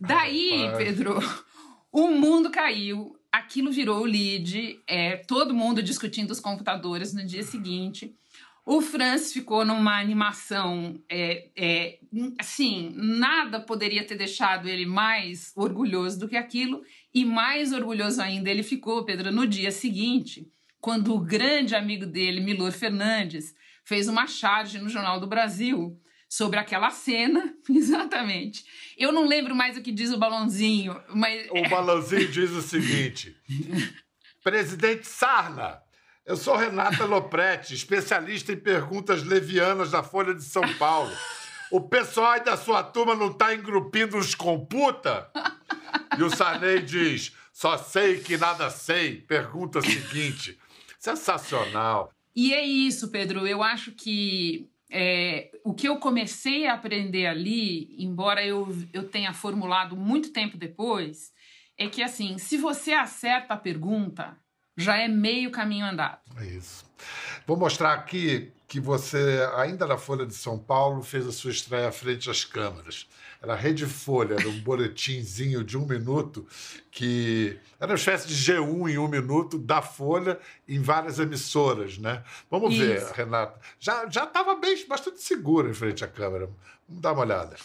Daí, 0.00 0.64
Rapaz. 0.64 0.78
Pedro, 0.78 1.18
o 1.92 2.08
mundo 2.08 2.50
caiu, 2.50 3.14
aquilo 3.30 3.70
virou 3.70 4.00
o 4.00 4.06
lead, 4.06 4.80
é, 4.86 5.18
todo 5.18 5.54
mundo 5.54 5.82
discutindo 5.82 6.30
os 6.30 6.40
computadores 6.40 7.12
no 7.12 7.24
dia 7.24 7.42
seguinte. 7.42 8.16
O 8.64 8.80
Franz 8.80 9.32
ficou 9.32 9.64
numa 9.64 10.00
animação, 10.00 10.98
é, 11.08 11.48
é, 11.56 11.98
assim, 12.38 12.92
nada 12.94 13.60
poderia 13.60 14.06
ter 14.06 14.14
deixado 14.14 14.68
ele 14.68 14.86
mais 14.86 15.52
orgulhoso 15.56 16.20
do 16.20 16.28
que 16.28 16.36
aquilo, 16.36 16.80
e 17.12 17.24
mais 17.24 17.72
orgulhoso 17.72 18.22
ainda 18.22 18.48
ele 18.48 18.62
ficou, 18.62 19.04
Pedro, 19.04 19.32
no 19.32 19.48
dia 19.48 19.72
seguinte, 19.72 20.48
quando 20.80 21.12
o 21.12 21.18
grande 21.18 21.74
amigo 21.74 22.06
dele, 22.06 22.40
Milor 22.40 22.70
Fernandes, 22.70 23.52
fez 23.84 24.08
uma 24.08 24.26
charge 24.26 24.78
no 24.78 24.88
Jornal 24.88 25.20
do 25.20 25.26
Brasil 25.26 25.98
sobre 26.28 26.58
aquela 26.58 26.90
cena, 26.90 27.54
exatamente. 27.68 28.64
Eu 28.96 29.12
não 29.12 29.26
lembro 29.26 29.54
mais 29.54 29.76
o 29.76 29.82
que 29.82 29.92
diz 29.92 30.12
o 30.12 30.18
balãozinho, 30.18 31.00
mas 31.14 31.48
O 31.50 31.68
balãozinho 31.68 32.28
diz 32.28 32.50
o 32.50 32.62
seguinte: 32.62 33.36
Presidente 34.42 35.06
Sarna, 35.06 35.82
eu 36.24 36.36
sou 36.36 36.56
Renata 36.56 37.04
Lopretti, 37.04 37.74
especialista 37.74 38.52
em 38.52 38.56
perguntas 38.56 39.22
levianas 39.22 39.90
da 39.90 40.02
Folha 40.02 40.34
de 40.34 40.44
São 40.44 40.62
Paulo. 40.74 41.12
O 41.70 41.80
pessoal 41.80 42.32
aí 42.32 42.44
da 42.44 42.56
sua 42.56 42.82
turma 42.82 43.14
não 43.14 43.32
tá 43.32 43.54
engrupindo 43.54 44.16
os 44.16 44.34
computa? 44.34 45.30
E 46.18 46.22
o 46.22 46.30
Sarney 46.30 46.82
diz: 46.82 47.32
só 47.52 47.76
sei 47.76 48.20
que 48.20 48.36
nada 48.36 48.70
sei. 48.70 49.20
Pergunta 49.20 49.80
seguinte. 49.80 50.58
Sensacional. 50.98 52.12
E 52.34 52.54
é 52.54 52.64
isso, 52.64 53.10
Pedro. 53.10 53.46
Eu 53.46 53.62
acho 53.62 53.92
que 53.92 54.68
é, 54.90 55.50
o 55.64 55.72
que 55.72 55.88
eu 55.88 55.96
comecei 55.98 56.66
a 56.66 56.74
aprender 56.74 57.26
ali, 57.26 57.94
embora 57.98 58.44
eu, 58.44 58.68
eu 58.92 59.08
tenha 59.08 59.32
formulado 59.32 59.96
muito 59.96 60.32
tempo 60.32 60.56
depois, 60.56 61.32
é 61.78 61.88
que 61.88 62.02
assim, 62.02 62.38
se 62.38 62.56
você 62.56 62.92
acerta 62.92 63.54
a 63.54 63.56
pergunta, 63.56 64.36
já 64.76 64.96
é 64.96 65.08
meio 65.08 65.50
caminho 65.50 65.86
andado. 65.86 66.20
É 66.36 66.44
isso. 66.44 66.84
Vou 67.46 67.56
mostrar 67.56 67.92
aqui 67.94 68.52
que 68.68 68.80
você, 68.80 69.46
ainda 69.56 69.86
na 69.86 69.98
Folha 69.98 70.24
de 70.24 70.34
São 70.34 70.58
Paulo, 70.58 71.02
fez 71.02 71.26
a 71.26 71.32
sua 71.32 71.50
estreia 71.50 71.92
frente 71.92 72.30
às 72.30 72.44
câmeras. 72.44 73.06
Era 73.42 73.56
Rede 73.56 73.86
Folha, 73.86 74.34
era 74.34 74.48
um 74.48 74.60
boletimzinho 74.60 75.64
de 75.64 75.76
um 75.76 75.84
minuto 75.84 76.46
que 76.92 77.58
era 77.80 77.90
uma 77.90 77.96
espécie 77.96 78.28
de 78.28 78.34
G1 78.34 78.92
em 78.92 78.98
um 78.98 79.08
minuto 79.08 79.58
da 79.58 79.82
Folha 79.82 80.38
em 80.68 80.80
várias 80.80 81.18
emissoras, 81.18 81.98
né? 81.98 82.22
Vamos 82.48 82.72
Isso. 82.74 82.84
ver, 82.84 83.02
Renata. 83.12 83.58
Já 83.80 84.08
já 84.08 84.24
estava 84.24 84.54
bem, 84.54 84.86
bastante 84.86 85.20
segura 85.20 85.68
em 85.68 85.74
frente 85.74 86.04
à 86.04 86.08
câmera. 86.08 86.48
Vamos 86.88 87.02
dar 87.02 87.12
uma 87.12 87.22
olhada. 87.22 87.56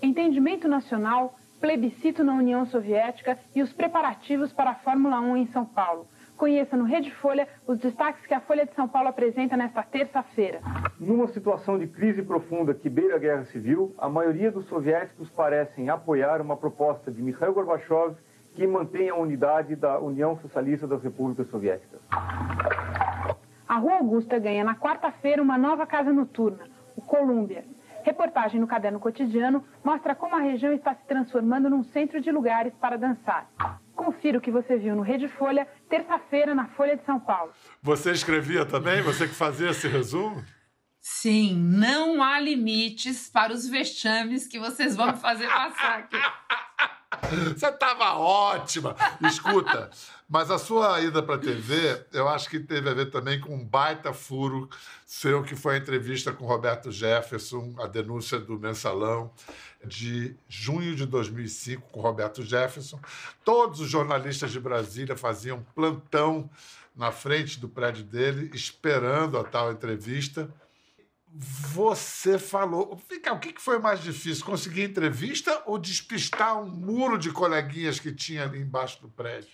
Entendimento 0.00 0.68
nacional, 0.68 1.36
plebiscito 1.60 2.22
na 2.22 2.34
União 2.34 2.64
Soviética 2.66 3.36
e 3.52 3.62
os 3.62 3.72
preparativos 3.72 4.52
para 4.52 4.70
a 4.70 4.74
Fórmula 4.76 5.18
1 5.18 5.36
em 5.38 5.46
São 5.48 5.64
Paulo. 5.64 6.06
Conheça 6.42 6.76
no 6.76 6.82
Rede 6.82 7.08
Folha 7.12 7.46
os 7.68 7.78
destaques 7.78 8.26
que 8.26 8.34
a 8.34 8.40
Folha 8.40 8.66
de 8.66 8.74
São 8.74 8.88
Paulo 8.88 9.06
apresenta 9.06 9.56
nesta 9.56 9.80
terça-feira. 9.80 10.60
Numa 10.98 11.28
situação 11.28 11.78
de 11.78 11.86
crise 11.86 12.20
profunda 12.20 12.74
que 12.74 12.90
beira 12.90 13.14
a 13.14 13.18
guerra 13.20 13.44
civil, 13.44 13.94
a 13.96 14.08
maioria 14.08 14.50
dos 14.50 14.66
soviéticos 14.66 15.30
parecem 15.30 15.88
apoiar 15.88 16.40
uma 16.40 16.56
proposta 16.56 17.12
de 17.12 17.22
Mikhail 17.22 17.54
Gorbachev 17.54 18.16
que 18.56 18.66
mantém 18.66 19.08
a 19.08 19.14
unidade 19.14 19.76
da 19.76 20.00
União 20.00 20.36
Socialista 20.38 20.84
das 20.84 21.00
Repúblicas 21.00 21.48
Soviéticas. 21.48 22.00
A 23.68 23.76
Rua 23.78 23.98
Augusta 23.98 24.36
ganha 24.40 24.64
na 24.64 24.74
quarta-feira 24.74 25.40
uma 25.40 25.56
nova 25.56 25.86
casa 25.86 26.12
noturna, 26.12 26.64
o 26.96 27.02
Colômbia. 27.02 27.64
Reportagem 28.02 28.60
no 28.60 28.66
Caderno 28.66 28.98
Cotidiano 28.98 29.62
mostra 29.84 30.12
como 30.16 30.34
a 30.34 30.40
região 30.40 30.72
está 30.72 30.92
se 30.92 31.06
transformando 31.06 31.70
num 31.70 31.84
centro 31.84 32.20
de 32.20 32.32
lugares 32.32 32.74
para 32.80 32.98
dançar. 32.98 33.48
Confira 34.04 34.38
o 34.38 34.40
que 34.40 34.50
você 34.50 34.76
viu 34.76 34.96
no 34.96 35.02
Rede 35.02 35.28
Folha, 35.28 35.64
terça-feira, 35.88 36.56
na 36.56 36.66
Folha 36.66 36.96
de 36.96 37.04
São 37.04 37.20
Paulo. 37.20 37.52
Você 37.80 38.10
escrevia 38.10 38.64
também? 38.66 39.00
Você 39.00 39.28
que 39.28 39.34
fazia 39.34 39.70
esse 39.70 39.86
resumo? 39.86 40.42
Sim, 41.00 41.54
não 41.54 42.20
há 42.20 42.40
limites 42.40 43.28
para 43.28 43.52
os 43.52 43.68
vexames 43.68 44.48
que 44.48 44.58
vocês 44.58 44.96
vão 44.96 45.16
fazer 45.16 45.46
passar 45.46 46.00
aqui. 46.00 46.16
Você 47.56 47.66
estava 47.66 48.14
ótima. 48.14 48.96
Escuta, 49.22 49.90
mas 50.28 50.50
a 50.50 50.58
sua 50.58 51.00
ida 51.00 51.22
para 51.22 51.34
a 51.34 51.38
TV, 51.38 52.06
eu 52.12 52.28
acho 52.28 52.48
que 52.48 52.58
teve 52.58 52.88
a 52.88 52.94
ver 52.94 53.10
também 53.10 53.40
com 53.40 53.54
um 53.54 53.64
baita 53.64 54.12
furo 54.12 54.68
seu, 55.04 55.42
que 55.42 55.54
foi 55.54 55.74
a 55.74 55.78
entrevista 55.78 56.32
com 56.32 56.46
Roberto 56.46 56.90
Jefferson, 56.90 57.74
a 57.78 57.86
denúncia 57.86 58.38
do 58.38 58.58
mensalão 58.58 59.30
de 59.84 60.36
junho 60.48 60.94
de 60.94 61.06
2005 61.06 61.88
com 61.90 62.00
Roberto 62.00 62.42
Jefferson. 62.42 63.00
Todos 63.44 63.80
os 63.80 63.90
jornalistas 63.90 64.50
de 64.52 64.60
Brasília 64.60 65.16
faziam 65.16 65.64
plantão 65.74 66.48
na 66.94 67.10
frente 67.10 67.58
do 67.58 67.68
prédio 67.68 68.04
dele, 68.04 68.50
esperando 68.54 69.38
a 69.38 69.44
tal 69.44 69.72
entrevista. 69.72 70.48
Você 71.34 72.38
falou. 72.38 72.92
O 72.92 73.38
que 73.38 73.54
foi 73.58 73.78
mais 73.78 74.02
difícil? 74.02 74.44
Conseguir 74.44 74.84
entrevista 74.84 75.62
ou 75.66 75.78
despistar 75.78 76.60
um 76.60 76.68
muro 76.68 77.16
de 77.16 77.30
coleguinhas 77.30 77.98
que 77.98 78.12
tinha 78.12 78.44
ali 78.44 78.60
embaixo 78.60 79.00
do 79.00 79.08
prédio? 79.08 79.48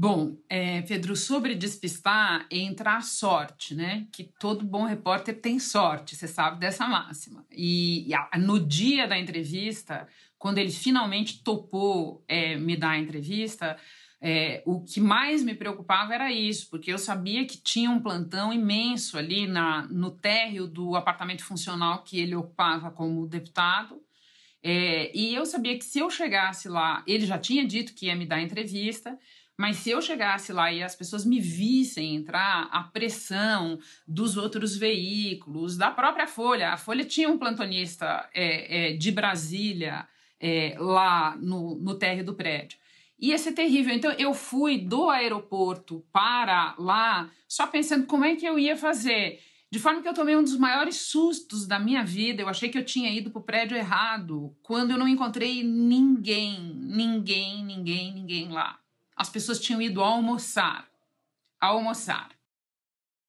Bom, 0.00 0.38
é, 0.48 0.80
Pedro, 0.82 1.16
sobre 1.16 1.56
despistar, 1.56 2.46
entra 2.50 2.96
a 2.96 3.00
sorte, 3.00 3.74
né? 3.74 4.06
Que 4.12 4.30
todo 4.38 4.64
bom 4.64 4.84
repórter 4.84 5.40
tem 5.40 5.58
sorte, 5.58 6.14
você 6.14 6.28
sabe 6.28 6.60
dessa 6.60 6.86
máxima. 6.86 7.44
E, 7.50 8.08
e 8.08 8.38
no 8.38 8.60
dia 8.60 9.08
da 9.08 9.18
entrevista, 9.18 10.06
quando 10.38 10.58
ele 10.58 10.70
finalmente 10.70 11.42
topou 11.42 12.24
é, 12.28 12.56
me 12.56 12.76
dar 12.76 12.90
a 12.90 12.98
entrevista, 12.98 13.76
é, 14.20 14.62
o 14.66 14.80
que 14.80 15.00
mais 15.00 15.44
me 15.44 15.54
preocupava 15.54 16.12
era 16.12 16.32
isso, 16.32 16.68
porque 16.70 16.92
eu 16.92 16.98
sabia 16.98 17.46
que 17.46 17.56
tinha 17.56 17.90
um 17.90 18.00
plantão 18.00 18.52
imenso 18.52 19.16
ali 19.16 19.46
na, 19.46 19.86
no 19.86 20.10
térreo 20.10 20.66
do 20.66 20.96
apartamento 20.96 21.44
funcional 21.44 22.02
que 22.02 22.18
ele 22.18 22.34
ocupava 22.34 22.90
como 22.90 23.28
deputado. 23.28 24.02
É, 24.60 25.16
e 25.16 25.32
eu 25.34 25.46
sabia 25.46 25.78
que 25.78 25.84
se 25.84 26.00
eu 26.00 26.10
chegasse 26.10 26.68
lá, 26.68 27.04
ele 27.06 27.24
já 27.24 27.38
tinha 27.38 27.64
dito 27.64 27.94
que 27.94 28.06
ia 28.06 28.16
me 28.16 28.26
dar 28.26 28.42
entrevista, 28.42 29.16
mas 29.56 29.76
se 29.76 29.90
eu 29.90 30.02
chegasse 30.02 30.52
lá 30.52 30.72
e 30.72 30.82
as 30.82 30.96
pessoas 30.96 31.24
me 31.24 31.40
vissem 31.40 32.16
entrar, 32.16 32.68
a 32.72 32.82
pressão 32.82 33.78
dos 34.06 34.36
outros 34.36 34.76
veículos, 34.76 35.76
da 35.76 35.92
própria 35.92 36.26
Folha, 36.26 36.72
a 36.72 36.76
Folha 36.76 37.04
tinha 37.04 37.28
um 37.28 37.38
plantonista 37.38 38.28
é, 38.34 38.90
é, 38.90 38.96
de 38.96 39.12
Brasília 39.12 40.08
é, 40.40 40.74
lá 40.76 41.36
no, 41.36 41.76
no 41.76 41.94
térreo 41.94 42.24
do 42.24 42.34
prédio 42.34 42.78
ia 43.18 43.36
ser 43.36 43.52
terrível. 43.52 43.94
Então 43.94 44.12
eu 44.12 44.32
fui 44.32 44.78
do 44.78 45.10
aeroporto 45.10 46.04
para 46.12 46.74
lá 46.78 47.30
só 47.48 47.66
pensando 47.66 48.06
como 48.06 48.24
é 48.24 48.36
que 48.36 48.46
eu 48.46 48.58
ia 48.58 48.76
fazer. 48.76 49.40
De 49.70 49.78
forma 49.78 50.00
que 50.00 50.08
eu 50.08 50.14
tomei 50.14 50.34
um 50.34 50.42
dos 50.42 50.56
maiores 50.56 50.96
sustos 50.96 51.66
da 51.66 51.78
minha 51.78 52.02
vida. 52.02 52.42
Eu 52.42 52.48
achei 52.48 52.68
que 52.68 52.78
eu 52.78 52.84
tinha 52.84 53.10
ido 53.10 53.30
para 53.30 53.40
o 53.40 53.44
prédio 53.44 53.76
errado, 53.76 54.56
quando 54.62 54.92
eu 54.92 54.98
não 54.98 55.06
encontrei 55.06 55.62
ninguém, 55.62 56.74
ninguém, 56.74 57.64
ninguém, 57.64 58.14
ninguém 58.14 58.48
lá. 58.48 58.78
As 59.14 59.28
pessoas 59.28 59.60
tinham 59.60 59.82
ido 59.82 60.02
almoçar. 60.02 60.88
Almoçar. 61.60 62.30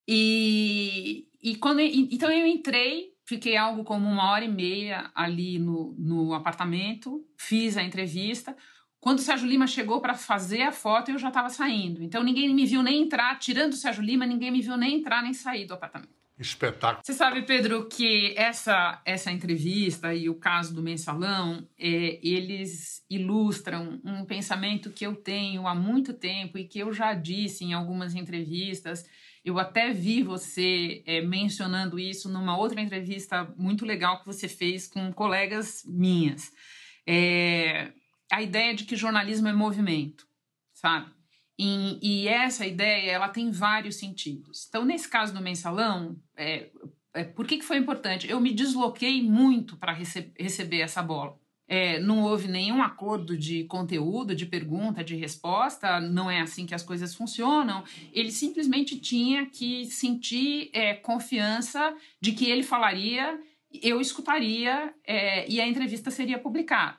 E, 0.08 1.28
e 1.41 1.56
quando 1.58 1.82
então 1.82 2.32
eu 2.32 2.47
entrei, 2.47 3.13
fiquei 3.25 3.58
algo 3.58 3.84
como 3.84 4.08
uma 4.08 4.32
hora 4.32 4.45
e 4.45 4.49
meia 4.49 5.12
ali 5.13 5.60
no, 5.60 5.93
no 5.97 6.34
apartamento, 6.34 7.23
fiz 7.38 7.75
a 7.75 7.84
entrevista. 7.84 8.56
Quando 9.00 9.20
o 9.20 9.22
Sérgio 9.22 9.48
Lima 9.48 9.66
chegou 9.66 10.02
para 10.02 10.14
fazer 10.14 10.62
a 10.62 10.72
foto, 10.72 11.12
eu 11.12 11.18
já 11.18 11.30
estava 11.30 11.50
saindo. 11.50 12.04
Então 12.04 12.22
ninguém 12.22 12.54
me 12.54 12.66
viu 12.66 12.84
nem 12.84 13.04
entrar, 13.04 13.38
tirando 13.40 13.74
o 13.74 13.78
Sérgio 13.78 14.04
Lima, 14.04 14.26
ninguém 14.26 14.52
me 14.52 14.62
viu 14.62 14.76
nem 14.76 14.96
entrar 14.96 15.24
nem 15.24 15.34
sair 15.34 15.66
do 15.66 15.74
apartamento. 15.74 16.20
Espetáculo. 16.40 17.04
Você 17.04 17.14
sabe, 17.14 17.42
Pedro, 17.42 17.90
que 17.90 18.34
essa 18.38 19.02
essa 19.06 19.30
entrevista 19.30 20.14
e 20.14 20.30
o 20.30 20.36
caso 20.36 20.74
do 20.74 20.82
mensalão, 20.82 21.68
é, 21.78 22.18
eles 22.24 23.04
ilustram 23.10 24.00
um 24.06 24.24
pensamento 24.24 24.90
que 24.90 25.06
eu 25.06 25.16
tenho 25.16 25.68
há 25.68 25.76
muito 25.76 26.14
tempo 26.14 26.58
e 26.58 26.64
que 26.64 26.80
eu 26.80 26.94
já 26.94 27.14
disse 27.14 27.66
em 27.66 27.74
algumas 27.74 28.16
entrevistas. 28.16 29.06
Eu 29.44 29.60
até 29.60 29.92
vi 29.92 30.24
você 30.24 31.04
é, 31.06 31.22
mencionando 31.22 32.00
isso 32.00 32.30
numa 32.30 32.58
outra 32.58 32.80
entrevista 32.80 33.54
muito 33.58 33.86
legal 33.86 34.20
que 34.20 34.26
você 34.26 34.48
fez 34.48 34.88
com 34.88 35.12
colegas 35.12 35.84
minhas. 35.86 36.54
É, 37.06 37.92
a 38.32 38.42
ideia 38.42 38.74
de 38.74 38.84
que 38.86 38.96
jornalismo 38.96 39.48
é 39.48 39.54
movimento, 39.54 40.28
sabe? 40.74 41.12
E, 41.58 42.00
e, 42.02 42.28
essa 42.28 42.65
ideia 42.65 43.12
ela 43.12 43.28
tem 43.28 43.52
vários 43.52 43.96
sentidos. 43.96 44.65
Então, 44.70 44.86
nesse 44.86 45.10
caso 45.10 45.34
do 45.34 45.42
mensalão, 45.42 46.15
é, 46.38 46.70
é, 47.13 47.26
por 47.26 47.46
que, 47.46 47.58
que 47.58 47.65
foi 47.65 47.78
importante? 47.78 48.30
Eu 48.30 48.39
me 48.39 48.54
desloquei 48.54 49.22
muito 49.22 49.76
para 49.76 49.92
rece 49.92 50.32
receber 50.39 50.80
essa 50.80 51.04
bola. 51.04 51.38
É, 51.68 52.00
não 52.00 52.24
houve 52.24 52.48
nenhum 52.48 52.82
acordo 52.82 53.38
de 53.38 53.65
conteúdo, 53.65 54.34
de 54.34 54.46
pergunta, 54.46 55.04
de 55.04 55.15
resposta, 55.15 56.00
não 56.00 56.32
é 56.32 56.39
assim 56.39 56.65
que 56.65 56.74
as 56.74 56.82
coisas 56.82 57.13
funcionam. 57.13 57.84
Ele 58.13 58.32
simplesmente 58.32 58.98
tinha 58.98 59.46
que 59.46 59.86
sentir 59.86 60.70
é, 60.74 60.94
confiança 60.94 61.94
de 62.22 62.32
que 62.32 62.50
ele 62.50 62.63
falaria, 62.63 63.38
eu 63.84 64.00
escutaria 64.00 64.94
é, 65.06 65.48
e 65.52 65.60
a 65.60 65.68
entrevista 65.68 66.10
seria 66.10 66.39
publicada. 66.39 66.98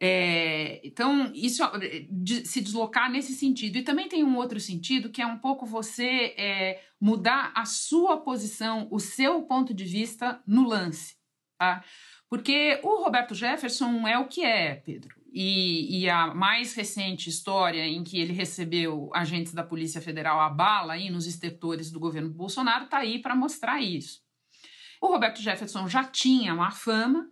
É, 0.00 0.80
então, 0.86 1.32
isso 1.34 1.62
de 2.10 2.46
se 2.46 2.60
deslocar 2.60 3.10
nesse 3.10 3.32
sentido. 3.34 3.76
E 3.76 3.82
também 3.82 4.08
tem 4.08 4.22
um 4.22 4.36
outro 4.36 4.60
sentido 4.60 5.10
que 5.10 5.20
é 5.20 5.26
um 5.26 5.38
pouco 5.38 5.66
você 5.66 6.34
é, 6.36 6.80
mudar 7.00 7.52
a 7.54 7.64
sua 7.64 8.18
posição, 8.18 8.86
o 8.90 9.00
seu 9.00 9.42
ponto 9.42 9.74
de 9.74 9.84
vista 9.84 10.40
no 10.46 10.66
lance. 10.68 11.16
Tá? 11.58 11.84
Porque 12.28 12.78
o 12.84 13.02
Roberto 13.02 13.34
Jefferson 13.34 14.06
é 14.06 14.16
o 14.18 14.28
que 14.28 14.44
é, 14.44 14.76
Pedro. 14.76 15.16
E, 15.30 16.00
e, 16.00 16.08
a 16.08 16.32
mais 16.32 16.74
recente 16.74 17.28
história 17.28 17.86
em 17.86 18.02
que 18.02 18.18
ele 18.18 18.32
recebeu 18.32 19.10
agentes 19.14 19.52
da 19.52 19.62
Polícia 19.62 20.00
Federal 20.00 20.40
a 20.40 20.48
bala 20.48 20.94
aí 20.94 21.10
nos 21.10 21.26
estertores 21.26 21.90
do 21.90 22.00
governo 22.00 22.30
Bolsonaro 22.30 22.84
está 22.84 22.98
aí 22.98 23.18
para 23.20 23.36
mostrar 23.36 23.80
isso. 23.80 24.20
O 25.02 25.08
Roberto 25.08 25.42
Jefferson 25.42 25.86
já 25.86 26.02
tinha 26.04 26.54
uma 26.54 26.70
fama 26.70 27.30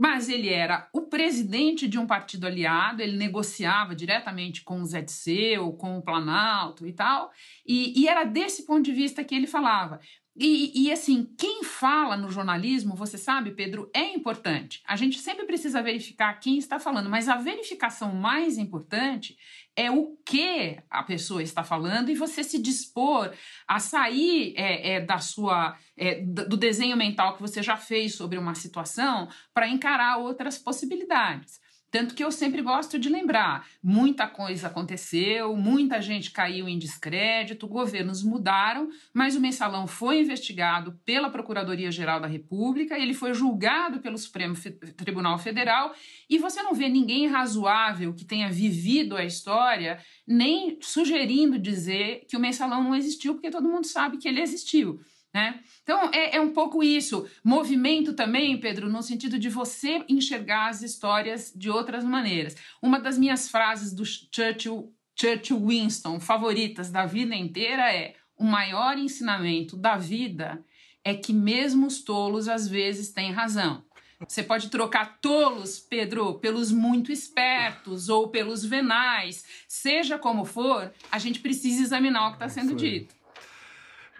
mas 0.00 0.30
ele 0.30 0.48
era 0.48 0.88
o 0.94 1.02
presidente 1.02 1.86
de 1.86 1.98
um 1.98 2.06
partido 2.06 2.46
aliado, 2.46 3.02
ele 3.02 3.18
negociava 3.18 3.94
diretamente 3.94 4.64
com 4.64 4.80
o 4.80 4.86
Zé 4.86 5.02
Disseu, 5.02 5.74
com 5.74 5.98
o 5.98 6.02
Planalto 6.02 6.86
e 6.86 6.92
tal, 6.94 7.30
e, 7.66 8.00
e 8.00 8.08
era 8.08 8.24
desse 8.24 8.64
ponto 8.64 8.80
de 8.82 8.92
vista 8.92 9.22
que 9.22 9.34
ele 9.34 9.46
falava. 9.46 10.00
E, 10.42 10.86
e, 10.86 10.90
assim, 10.90 11.34
quem 11.36 11.62
fala 11.62 12.16
no 12.16 12.30
jornalismo, 12.30 12.96
você 12.96 13.18
sabe, 13.18 13.50
Pedro, 13.50 13.90
é 13.94 14.14
importante. 14.14 14.82
A 14.86 14.96
gente 14.96 15.18
sempre 15.18 15.44
precisa 15.44 15.82
verificar 15.82 16.32
quem 16.40 16.56
está 16.56 16.80
falando, 16.80 17.10
mas 17.10 17.28
a 17.28 17.36
verificação 17.36 18.14
mais 18.14 18.56
importante 18.56 19.36
é 19.76 19.90
o 19.90 20.16
que 20.24 20.78
a 20.88 21.02
pessoa 21.02 21.42
está 21.42 21.62
falando 21.62 22.10
e 22.10 22.14
você 22.14 22.42
se 22.42 22.58
dispor 22.58 23.30
a 23.68 23.78
sair 23.78 24.54
é, 24.56 24.92
é, 24.92 25.00
da 25.02 25.18
sua 25.18 25.76
é, 25.94 26.22
do 26.22 26.56
desenho 26.56 26.96
mental 26.96 27.36
que 27.36 27.42
você 27.42 27.62
já 27.62 27.76
fez 27.76 28.14
sobre 28.14 28.38
uma 28.38 28.54
situação 28.54 29.28
para 29.52 29.68
encarar 29.68 30.16
outras 30.16 30.56
possibilidades. 30.56 31.60
Tanto 31.90 32.14
que 32.14 32.22
eu 32.22 32.30
sempre 32.30 32.62
gosto 32.62 32.98
de 32.98 33.08
lembrar: 33.08 33.66
muita 33.82 34.26
coisa 34.26 34.68
aconteceu, 34.68 35.56
muita 35.56 36.00
gente 36.00 36.30
caiu 36.30 36.68
em 36.68 36.78
descrédito, 36.78 37.66
governos 37.66 38.22
mudaram, 38.22 38.88
mas 39.12 39.34
o 39.34 39.40
mensalão 39.40 39.86
foi 39.86 40.20
investigado 40.20 40.98
pela 41.04 41.30
Procuradoria-Geral 41.30 42.20
da 42.20 42.28
República, 42.28 42.98
ele 42.98 43.14
foi 43.14 43.34
julgado 43.34 44.00
pelo 44.00 44.16
Supremo 44.16 44.54
Tribunal 44.96 45.38
Federal, 45.38 45.94
e 46.28 46.38
você 46.38 46.62
não 46.62 46.74
vê 46.74 46.88
ninguém 46.88 47.26
razoável 47.26 48.14
que 48.14 48.24
tenha 48.24 48.50
vivido 48.50 49.16
a 49.16 49.24
história 49.24 49.98
nem 50.26 50.78
sugerindo 50.80 51.58
dizer 51.58 52.24
que 52.28 52.36
o 52.36 52.40
mensalão 52.40 52.84
não 52.84 52.94
existiu, 52.94 53.34
porque 53.34 53.50
todo 53.50 53.68
mundo 53.68 53.86
sabe 53.86 54.18
que 54.18 54.28
ele 54.28 54.40
existiu. 54.40 55.00
Né? 55.32 55.60
Então, 55.82 56.10
é, 56.12 56.36
é, 56.36 56.40
um 56.40 56.52
pouco 56.52 56.82
isso. 56.82 57.28
Movimento 57.44 58.14
também, 58.14 58.58
Pedro, 58.58 58.88
no 58.88 59.02
sentido 59.02 59.38
de 59.38 59.48
você 59.48 60.04
enxergar 60.08 60.68
as 60.68 60.82
histórias 60.82 61.52
de 61.54 61.70
outras 61.70 62.04
maneiras. 62.04 62.56
Uma 62.82 62.98
das 62.98 63.16
minhas 63.16 63.48
frases 63.48 63.92
do 63.92 64.04
Churchill, 64.04 64.92
Churchill 65.18 65.66
Winston, 65.66 66.18
favoritas 66.18 66.90
da 66.90 67.06
vida 67.06 67.34
inteira 67.34 67.92
é: 67.92 68.14
o 68.36 68.44
maior 68.44 68.98
ensinamento 68.98 69.76
da 69.76 69.96
vida 69.96 70.64
é 71.04 71.14
que 71.14 71.32
mesmo 71.32 71.86
os 71.86 72.02
tolos 72.02 72.48
às 72.48 72.66
vezes 72.66 73.12
têm 73.12 73.30
razão. 73.30 73.84
Você 74.28 74.42
pode 74.42 74.68
trocar 74.68 75.18
tolos, 75.20 75.78
Pedro, 75.78 76.34
pelos 76.34 76.70
muito 76.70 77.10
espertos 77.10 78.10
ou 78.10 78.28
pelos 78.28 78.62
venais. 78.62 79.44
Seja 79.66 80.18
como 80.18 80.44
for, 80.44 80.92
a 81.10 81.18
gente 81.18 81.40
precisa 81.40 81.82
examinar 81.82 82.26
o 82.26 82.30
que 82.30 82.36
está 82.36 82.48
sendo 82.48 82.74
dito. 82.74 83.14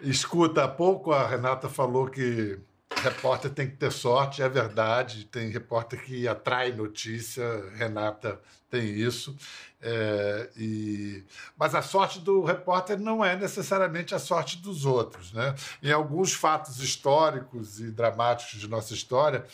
Escuta, 0.01 0.63
há 0.63 0.67
pouco 0.67 1.11
a 1.11 1.27
Renata 1.27 1.69
falou 1.69 2.07
que 2.07 2.59
repórter 3.01 3.51
tem 3.51 3.69
que 3.69 3.77
ter 3.77 3.91
sorte, 3.91 4.41
é 4.41 4.49
verdade. 4.49 5.25
Tem 5.25 5.49
repórter 5.49 6.03
que 6.03 6.27
atrai 6.27 6.71
notícia, 6.71 7.43
Renata 7.75 8.39
tem 8.69 8.85
isso. 8.85 9.35
É, 9.81 10.49
e... 10.55 11.23
Mas 11.57 11.75
a 11.75 11.81
sorte 11.81 12.19
do 12.19 12.43
repórter 12.43 12.99
não 12.99 13.23
é 13.23 13.35
necessariamente 13.35 14.15
a 14.15 14.19
sorte 14.19 14.57
dos 14.57 14.85
outros. 14.85 15.33
Né? 15.33 15.55
Em 15.83 15.91
alguns 15.91 16.33
fatos 16.33 16.79
históricos 16.79 17.79
e 17.79 17.91
dramáticos 17.91 18.59
de 18.59 18.67
nossa 18.67 18.93
história, 18.93 19.45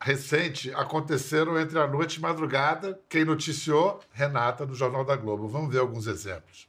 recente, 0.00 0.72
aconteceram 0.74 1.58
entre 1.58 1.78
a 1.78 1.86
noite 1.86 2.16
e 2.16 2.20
madrugada. 2.20 3.00
Quem 3.08 3.24
noticiou? 3.24 4.00
Renata, 4.12 4.66
do 4.66 4.74
Jornal 4.74 5.04
da 5.04 5.16
Globo. 5.16 5.48
Vamos 5.48 5.72
ver 5.72 5.80
alguns 5.80 6.06
exemplos. 6.06 6.68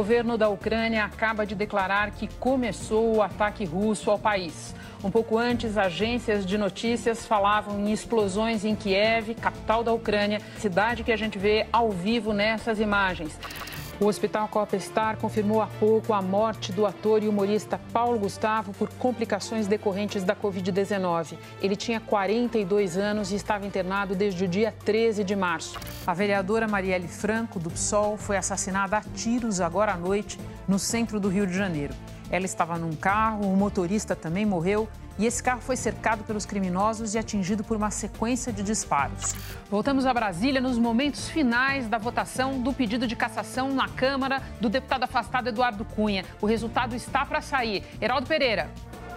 Governo 0.00 0.38
da 0.38 0.48
Ucrânia 0.48 1.04
acaba 1.04 1.44
de 1.44 1.54
declarar 1.54 2.12
que 2.12 2.26
começou 2.26 3.16
o 3.16 3.22
ataque 3.22 3.66
russo 3.66 4.10
ao 4.10 4.18
país. 4.18 4.74
Um 5.04 5.10
pouco 5.10 5.36
antes, 5.36 5.76
agências 5.76 6.46
de 6.46 6.56
notícias 6.56 7.26
falavam 7.26 7.78
em 7.78 7.92
explosões 7.92 8.64
em 8.64 8.74
Kiev, 8.74 9.34
capital 9.34 9.84
da 9.84 9.92
Ucrânia, 9.92 10.40
cidade 10.56 11.04
que 11.04 11.12
a 11.12 11.18
gente 11.18 11.38
vê 11.38 11.66
ao 11.70 11.90
vivo 11.90 12.32
nessas 12.32 12.80
imagens. 12.80 13.38
O 14.00 14.06
Hospital 14.06 14.48
Copa 14.48 14.80
Star 14.80 15.18
confirmou 15.18 15.60
há 15.60 15.66
pouco 15.66 16.14
a 16.14 16.22
morte 16.22 16.72
do 16.72 16.86
ator 16.86 17.22
e 17.22 17.28
humorista 17.28 17.78
Paulo 17.92 18.18
Gustavo 18.18 18.72
por 18.72 18.88
complicações 18.94 19.66
decorrentes 19.66 20.24
da 20.24 20.34
Covid-19. 20.34 21.36
Ele 21.60 21.76
tinha 21.76 22.00
42 22.00 22.96
anos 22.96 23.30
e 23.30 23.34
estava 23.34 23.66
internado 23.66 24.14
desde 24.14 24.42
o 24.42 24.48
dia 24.48 24.74
13 24.86 25.22
de 25.22 25.36
março. 25.36 25.78
A 26.06 26.14
vereadora 26.14 26.66
Marielle 26.66 27.08
Franco, 27.08 27.60
do 27.60 27.70
PSOL, 27.70 28.16
foi 28.16 28.38
assassinada 28.38 28.96
a 28.96 29.02
tiros 29.02 29.60
agora 29.60 29.92
à 29.92 29.96
noite 29.98 30.40
no 30.66 30.78
centro 30.78 31.20
do 31.20 31.28
Rio 31.28 31.46
de 31.46 31.52
Janeiro. 31.52 31.92
Ela 32.30 32.46
estava 32.46 32.78
num 32.78 32.94
carro, 32.94 33.52
o 33.52 33.54
motorista 33.54 34.16
também 34.16 34.46
morreu 34.46 34.88
e 35.20 35.26
esse 35.26 35.42
carro 35.42 35.60
foi 35.60 35.76
cercado 35.76 36.24
pelos 36.24 36.46
criminosos 36.46 37.14
e 37.14 37.18
atingido 37.18 37.62
por 37.62 37.76
uma 37.76 37.90
sequência 37.90 38.50
de 38.50 38.62
disparos. 38.62 39.34
Voltamos 39.70 40.06
a 40.06 40.14
Brasília 40.14 40.62
nos 40.62 40.78
momentos 40.78 41.28
finais 41.28 41.86
da 41.86 41.98
votação 41.98 42.58
do 42.58 42.72
pedido 42.72 43.06
de 43.06 43.14
cassação 43.14 43.74
na 43.74 43.86
Câmara 43.86 44.42
do 44.62 44.70
deputado 44.70 45.04
afastado 45.04 45.50
Eduardo 45.50 45.84
Cunha. 45.84 46.24
O 46.40 46.46
resultado 46.46 46.96
está 46.96 47.26
para 47.26 47.42
sair. 47.42 47.84
Heraldo 48.00 48.26
Pereira. 48.26 48.70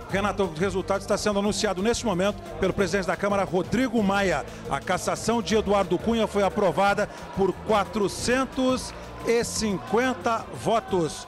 Renato, 0.09 0.43
o 0.43 0.53
resultado 0.53 0.99
está 0.99 1.17
sendo 1.17 1.39
anunciado 1.39 1.81
neste 1.81 2.05
momento 2.05 2.43
pelo 2.59 2.73
presidente 2.73 3.07
da 3.07 3.15
Câmara, 3.15 3.45
Rodrigo 3.45 4.03
Maia. 4.03 4.45
A 4.69 4.81
cassação 4.81 5.41
de 5.41 5.55
Eduardo 5.55 5.97
Cunha 5.97 6.27
foi 6.27 6.43
aprovada 6.43 7.07
por 7.37 7.53
450 7.65 10.45
votos. 10.53 11.25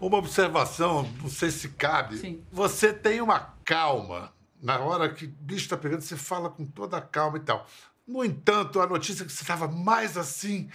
Uma 0.00 0.18
observação, 0.18 1.08
não 1.20 1.28
sei 1.28 1.50
se 1.50 1.70
cabe. 1.70 2.18
Sim. 2.18 2.40
Você 2.52 2.92
tem 2.92 3.20
uma 3.20 3.55
calma. 3.66 4.32
Na 4.62 4.78
hora 4.78 5.12
que 5.12 5.26
o 5.26 5.28
bicho 5.28 5.64
está 5.64 5.76
pegando, 5.76 6.00
você 6.00 6.16
fala 6.16 6.48
com 6.48 6.64
toda 6.64 6.96
a 6.96 7.02
calma 7.02 7.36
e 7.36 7.40
tal. 7.40 7.68
No 8.06 8.24
entanto, 8.24 8.80
a 8.80 8.86
notícia 8.86 9.26
que 9.26 9.32
você 9.32 9.42
estava 9.42 9.68
mais 9.68 10.16
assim 10.16 10.70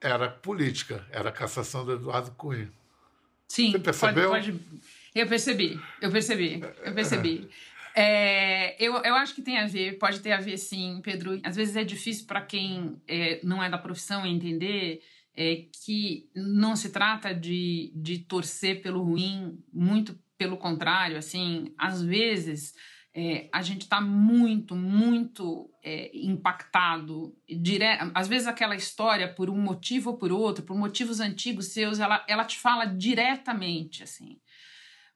era 0.00 0.28
política, 0.28 1.06
era 1.12 1.28
a 1.28 1.32
cassação 1.32 1.84
do 1.84 1.92
Eduardo 1.92 2.30
Cunha. 2.32 2.72
Sim, 3.46 3.72
você 3.72 3.78
percebeu? 3.78 4.30
Pode, 4.30 4.52
pode... 4.52 4.64
Eu 5.14 5.26
percebi, 5.26 5.80
eu 6.00 6.10
percebi, 6.10 6.64
eu 6.82 6.94
percebi. 6.94 7.48
É, 7.94 8.76
eu, 8.82 8.94
eu 8.98 9.14
acho 9.14 9.34
que 9.34 9.42
tem 9.42 9.58
a 9.58 9.66
ver, 9.66 9.98
pode 9.98 10.20
ter 10.20 10.32
a 10.32 10.40
ver 10.40 10.56
sim, 10.56 11.00
Pedro. 11.02 11.40
Às 11.42 11.56
vezes 11.56 11.76
é 11.76 11.84
difícil 11.84 12.26
para 12.26 12.40
quem 12.40 13.00
é, 13.08 13.40
não 13.42 13.62
é 13.62 13.68
da 13.68 13.78
profissão 13.78 14.24
entender 14.24 15.02
é, 15.36 15.64
que 15.84 16.28
não 16.34 16.76
se 16.76 16.90
trata 16.90 17.34
de, 17.34 17.90
de 17.94 18.18
torcer 18.18 18.82
pelo 18.82 19.02
ruim, 19.02 19.58
muito 19.72 20.16
pelo 20.38 20.56
contrário, 20.56 21.18
assim, 21.18 21.74
às 21.76 22.02
vezes 22.02 22.72
é, 23.14 23.48
a 23.52 23.60
gente 23.62 23.82
está 23.82 24.00
muito, 24.00 24.76
muito 24.76 25.68
é, 25.82 26.10
impactado. 26.14 27.36
Dire... 27.48 27.84
Às 28.14 28.28
vezes 28.28 28.46
aquela 28.46 28.76
história, 28.76 29.32
por 29.32 29.50
um 29.50 29.58
motivo 29.60 30.10
ou 30.10 30.16
por 30.16 30.30
outro, 30.30 30.64
por 30.64 30.76
motivos 30.76 31.18
antigos 31.18 31.72
seus, 31.72 31.98
ela, 31.98 32.24
ela 32.28 32.44
te 32.44 32.58
fala 32.58 32.84
diretamente, 32.84 34.04
assim. 34.04 34.38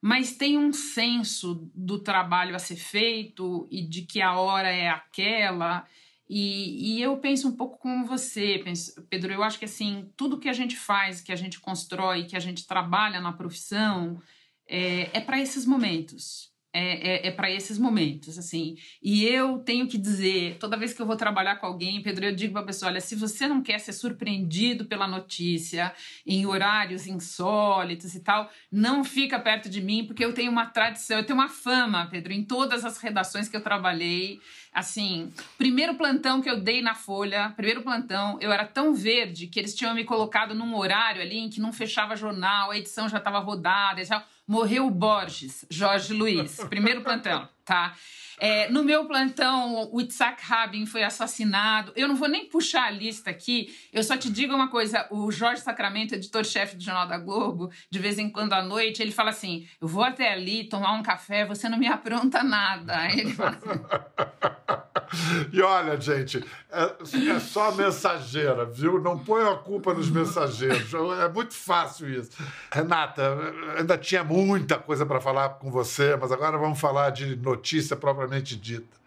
Mas 0.01 0.35
tem 0.35 0.57
um 0.57 0.73
senso 0.73 1.71
do 1.73 1.97
trabalho 1.97 2.55
a 2.55 2.59
ser 2.59 2.75
feito 2.75 3.65
e 3.71 3.87
de 3.87 4.01
que 4.01 4.21
a 4.21 4.33
hora 4.33 4.69
é 4.69 4.89
aquela 4.89 5.87
e, 6.29 6.97
e, 6.97 7.01
eu 7.01 7.17
penso 7.17 7.47
um 7.47 7.55
pouco 7.55 7.77
como 7.77 8.05
você, 8.05 8.63
Pedro. 9.09 9.31
Eu 9.31 9.43
acho 9.43 9.59
que 9.59 9.65
assim 9.65 10.09
tudo 10.15 10.39
que 10.39 10.49
a 10.49 10.53
gente 10.53 10.75
faz, 10.75 11.21
que 11.21 11.31
a 11.31 11.35
gente 11.35 11.59
constrói, 11.59 12.23
que 12.23 12.35
a 12.35 12.39
gente 12.39 12.65
trabalha 12.65 13.21
na 13.21 13.33
profissão, 13.33 14.19
é, 14.67 15.09
é 15.17 15.21
para 15.21 15.39
esses 15.39 15.65
momentos. 15.65 16.51
É, 16.75 17.27
é, 17.27 17.27
é 17.27 17.31
para 17.31 17.51
esses 17.51 17.77
momentos, 17.77 18.35
assim. 18.39 18.75
E 18.99 19.25
eu 19.25 19.59
tenho 19.59 19.87
que 19.87 19.95
dizer, 19.95 20.57
toda 20.59 20.75
vez 20.75 20.91
que 20.91 20.99
eu 20.99 21.05
vou 21.05 21.15
trabalhar 21.15 21.57
com 21.57 21.67
alguém, 21.67 22.01
Pedro, 22.01 22.25
eu 22.25 22.35
digo 22.35 22.53
para 22.53 22.63
a 22.63 22.65
pessoa: 22.65 22.89
olha, 22.89 22.99
se 22.99 23.13
você 23.13 23.47
não 23.47 23.61
quer 23.61 23.77
ser 23.77 23.93
surpreendido 23.93 24.85
pela 24.85 25.07
notícia 25.07 25.93
em 26.25 26.47
horários 26.47 27.05
insólitos 27.05 28.15
e 28.15 28.21
tal, 28.21 28.49
não 28.71 29.03
fica 29.03 29.39
perto 29.39 29.69
de 29.69 29.81
mim, 29.81 30.03
porque 30.03 30.25
eu 30.25 30.33
tenho 30.33 30.51
uma 30.51 30.65
tradição, 30.65 31.19
eu 31.19 31.23
tenho 31.23 31.37
uma 31.37 31.47
fama, 31.49 32.07
Pedro, 32.07 32.33
em 32.33 32.43
todas 32.43 32.83
as 32.83 32.97
redações 32.97 33.47
que 33.47 33.55
eu 33.55 33.61
trabalhei 33.61 34.39
Assim, 34.73 35.31
primeiro 35.55 35.93
plantão 35.93 36.41
que 36.41 36.49
eu 36.49 36.59
dei 36.59 36.81
na 36.81 36.95
Folha, 36.95 37.53
primeiro 37.55 37.83
plantão, 37.83 38.39
eu 38.41 38.51
era 38.51 38.65
tão 38.65 38.91
verde 38.91 39.45
que 39.45 39.59
eles 39.59 39.75
tinham 39.75 39.93
me 39.93 40.03
colocado 40.03 40.55
num 40.55 40.75
horário 40.75 41.21
ali 41.21 41.37
em 41.37 41.49
que 41.49 41.61
não 41.61 41.71
fechava 41.71 42.15
jornal, 42.15 42.71
a 42.71 42.77
edição 42.77 43.07
já 43.07 43.19
estava 43.19 43.37
rodada 43.37 44.01
e 44.01 44.07
tal. 44.07 44.23
Morreu 44.45 44.89
Borges, 44.89 45.65
Jorge 45.69 46.13
Luiz, 46.13 46.57
primeiro 46.69 47.01
plantão, 47.01 47.47
tá? 47.65 47.95
É, 48.39 48.69
no 48.69 48.83
meu 48.83 49.05
plantão, 49.05 49.89
o 49.91 50.01
Itzhak 50.01 50.43
Rabin 50.43 50.85
foi 50.85 51.03
assassinado. 51.03 51.93
Eu 51.95 52.07
não 52.07 52.15
vou 52.15 52.27
nem 52.27 52.45
puxar 52.47 52.85
a 52.85 52.91
lista 52.91 53.29
aqui, 53.29 53.73
eu 53.91 54.03
só 54.03 54.17
te 54.17 54.29
digo 54.31 54.53
uma 54.53 54.69
coisa: 54.69 55.07
o 55.11 55.31
Jorge 55.31 55.61
Sacramento, 55.61 56.15
editor-chefe 56.15 56.75
do 56.75 56.83
Jornal 56.83 57.07
da 57.07 57.17
Globo, 57.17 57.71
de 57.89 57.99
vez 57.99 58.17
em 58.19 58.29
quando 58.29 58.53
à 58.53 58.61
noite, 58.61 59.01
ele 59.01 59.11
fala 59.11 59.29
assim: 59.29 59.67
Eu 59.79 59.87
vou 59.87 60.03
até 60.03 60.33
ali 60.33 60.65
tomar 60.65 60.93
um 60.93 61.03
café, 61.03 61.45
você 61.45 61.69
não 61.69 61.77
me 61.77 61.87
apronta 61.87 62.43
nada. 62.43 62.97
Aí 62.97 63.19
ele 63.19 63.33
fala 63.33 63.51
assim. 63.51 64.83
E 65.51 65.61
olha, 65.61 65.99
gente, 65.99 66.43
é, 66.71 66.95
é 67.35 67.39
só 67.39 67.71
mensageira, 67.71 68.65
viu? 68.65 68.99
Não 68.99 69.17
põe 69.17 69.43
a 69.47 69.55
culpa 69.55 69.93
nos 69.93 70.09
mensageiros. 70.09 70.91
É 71.21 71.29
muito 71.29 71.53
fácil 71.53 72.09
isso. 72.09 72.31
Renata, 72.71 73.37
ainda 73.77 73.97
tinha 73.97 74.23
muita 74.23 74.77
coisa 74.77 75.05
para 75.05 75.21
falar 75.21 75.49
com 75.49 75.69
você, 75.69 76.15
mas 76.15 76.31
agora 76.31 76.57
vamos 76.57 76.79
falar 76.79 77.11
de 77.11 77.35
notícia 77.53 77.95
propriamente 77.95 78.55
dita. 78.55 78.97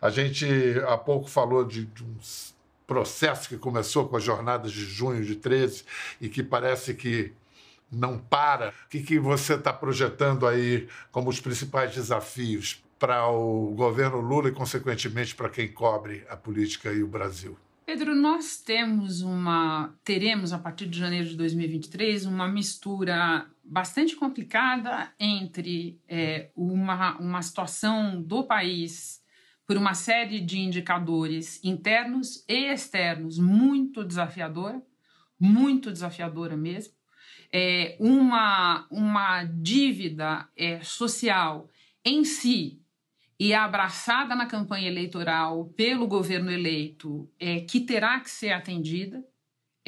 A 0.00 0.10
gente 0.10 0.46
há 0.86 0.96
pouco 0.96 1.28
falou 1.28 1.64
de, 1.64 1.86
de 1.86 2.04
um 2.04 2.16
processo 2.86 3.48
que 3.48 3.58
começou 3.58 4.08
com 4.08 4.16
as 4.16 4.22
jornadas 4.22 4.72
de 4.72 4.84
junho 4.84 5.24
de 5.24 5.34
13 5.34 5.84
e 6.20 6.28
que 6.28 6.42
parece 6.42 6.94
que 6.94 7.32
não 7.90 8.18
para. 8.18 8.68
O 8.68 8.88
que, 8.88 9.02
que 9.02 9.18
você 9.18 9.54
está 9.54 9.72
projetando 9.72 10.46
aí 10.46 10.88
como 11.10 11.30
os 11.30 11.40
principais 11.40 11.94
desafios 11.94 12.82
para 12.98 13.28
o 13.28 13.72
governo 13.74 14.20
Lula 14.20 14.48
e, 14.48 14.52
consequentemente, 14.52 15.34
para 15.34 15.48
quem 15.48 15.68
cobre 15.68 16.24
a 16.28 16.36
política 16.36 16.92
e 16.92 17.02
o 17.02 17.08
Brasil? 17.08 17.56
Pedro, 17.86 18.14
nós 18.14 18.58
temos 18.58 19.22
uma, 19.22 19.94
teremos 20.04 20.52
a 20.52 20.58
partir 20.58 20.86
de 20.86 20.98
janeiro 20.98 21.26
de 21.26 21.36
2023 21.36 22.26
uma 22.26 22.46
mistura 22.46 23.46
bastante 23.68 24.16
complicada 24.16 25.12
entre 25.18 26.00
é, 26.08 26.50
uma, 26.56 27.18
uma 27.18 27.42
situação 27.42 28.20
do 28.22 28.44
país 28.44 29.22
por 29.66 29.76
uma 29.76 29.94
série 29.94 30.40
de 30.40 30.58
indicadores 30.58 31.62
internos 31.62 32.42
e 32.48 32.72
externos 32.72 33.38
muito 33.38 34.02
desafiadora, 34.02 34.82
muito 35.38 35.92
desafiadora 35.92 36.56
mesmo, 36.56 36.94
é, 37.52 37.96
uma, 38.00 38.86
uma 38.90 39.44
dívida 39.44 40.48
é, 40.56 40.80
social 40.80 41.68
em 42.04 42.24
si 42.24 42.80
e 43.38 43.52
abraçada 43.52 44.34
na 44.34 44.46
campanha 44.46 44.88
eleitoral 44.88 45.66
pelo 45.76 46.06
governo 46.06 46.50
eleito, 46.50 47.30
é, 47.38 47.60
que 47.60 47.80
terá 47.80 48.18
que 48.20 48.30
ser 48.30 48.50
atendida 48.50 49.22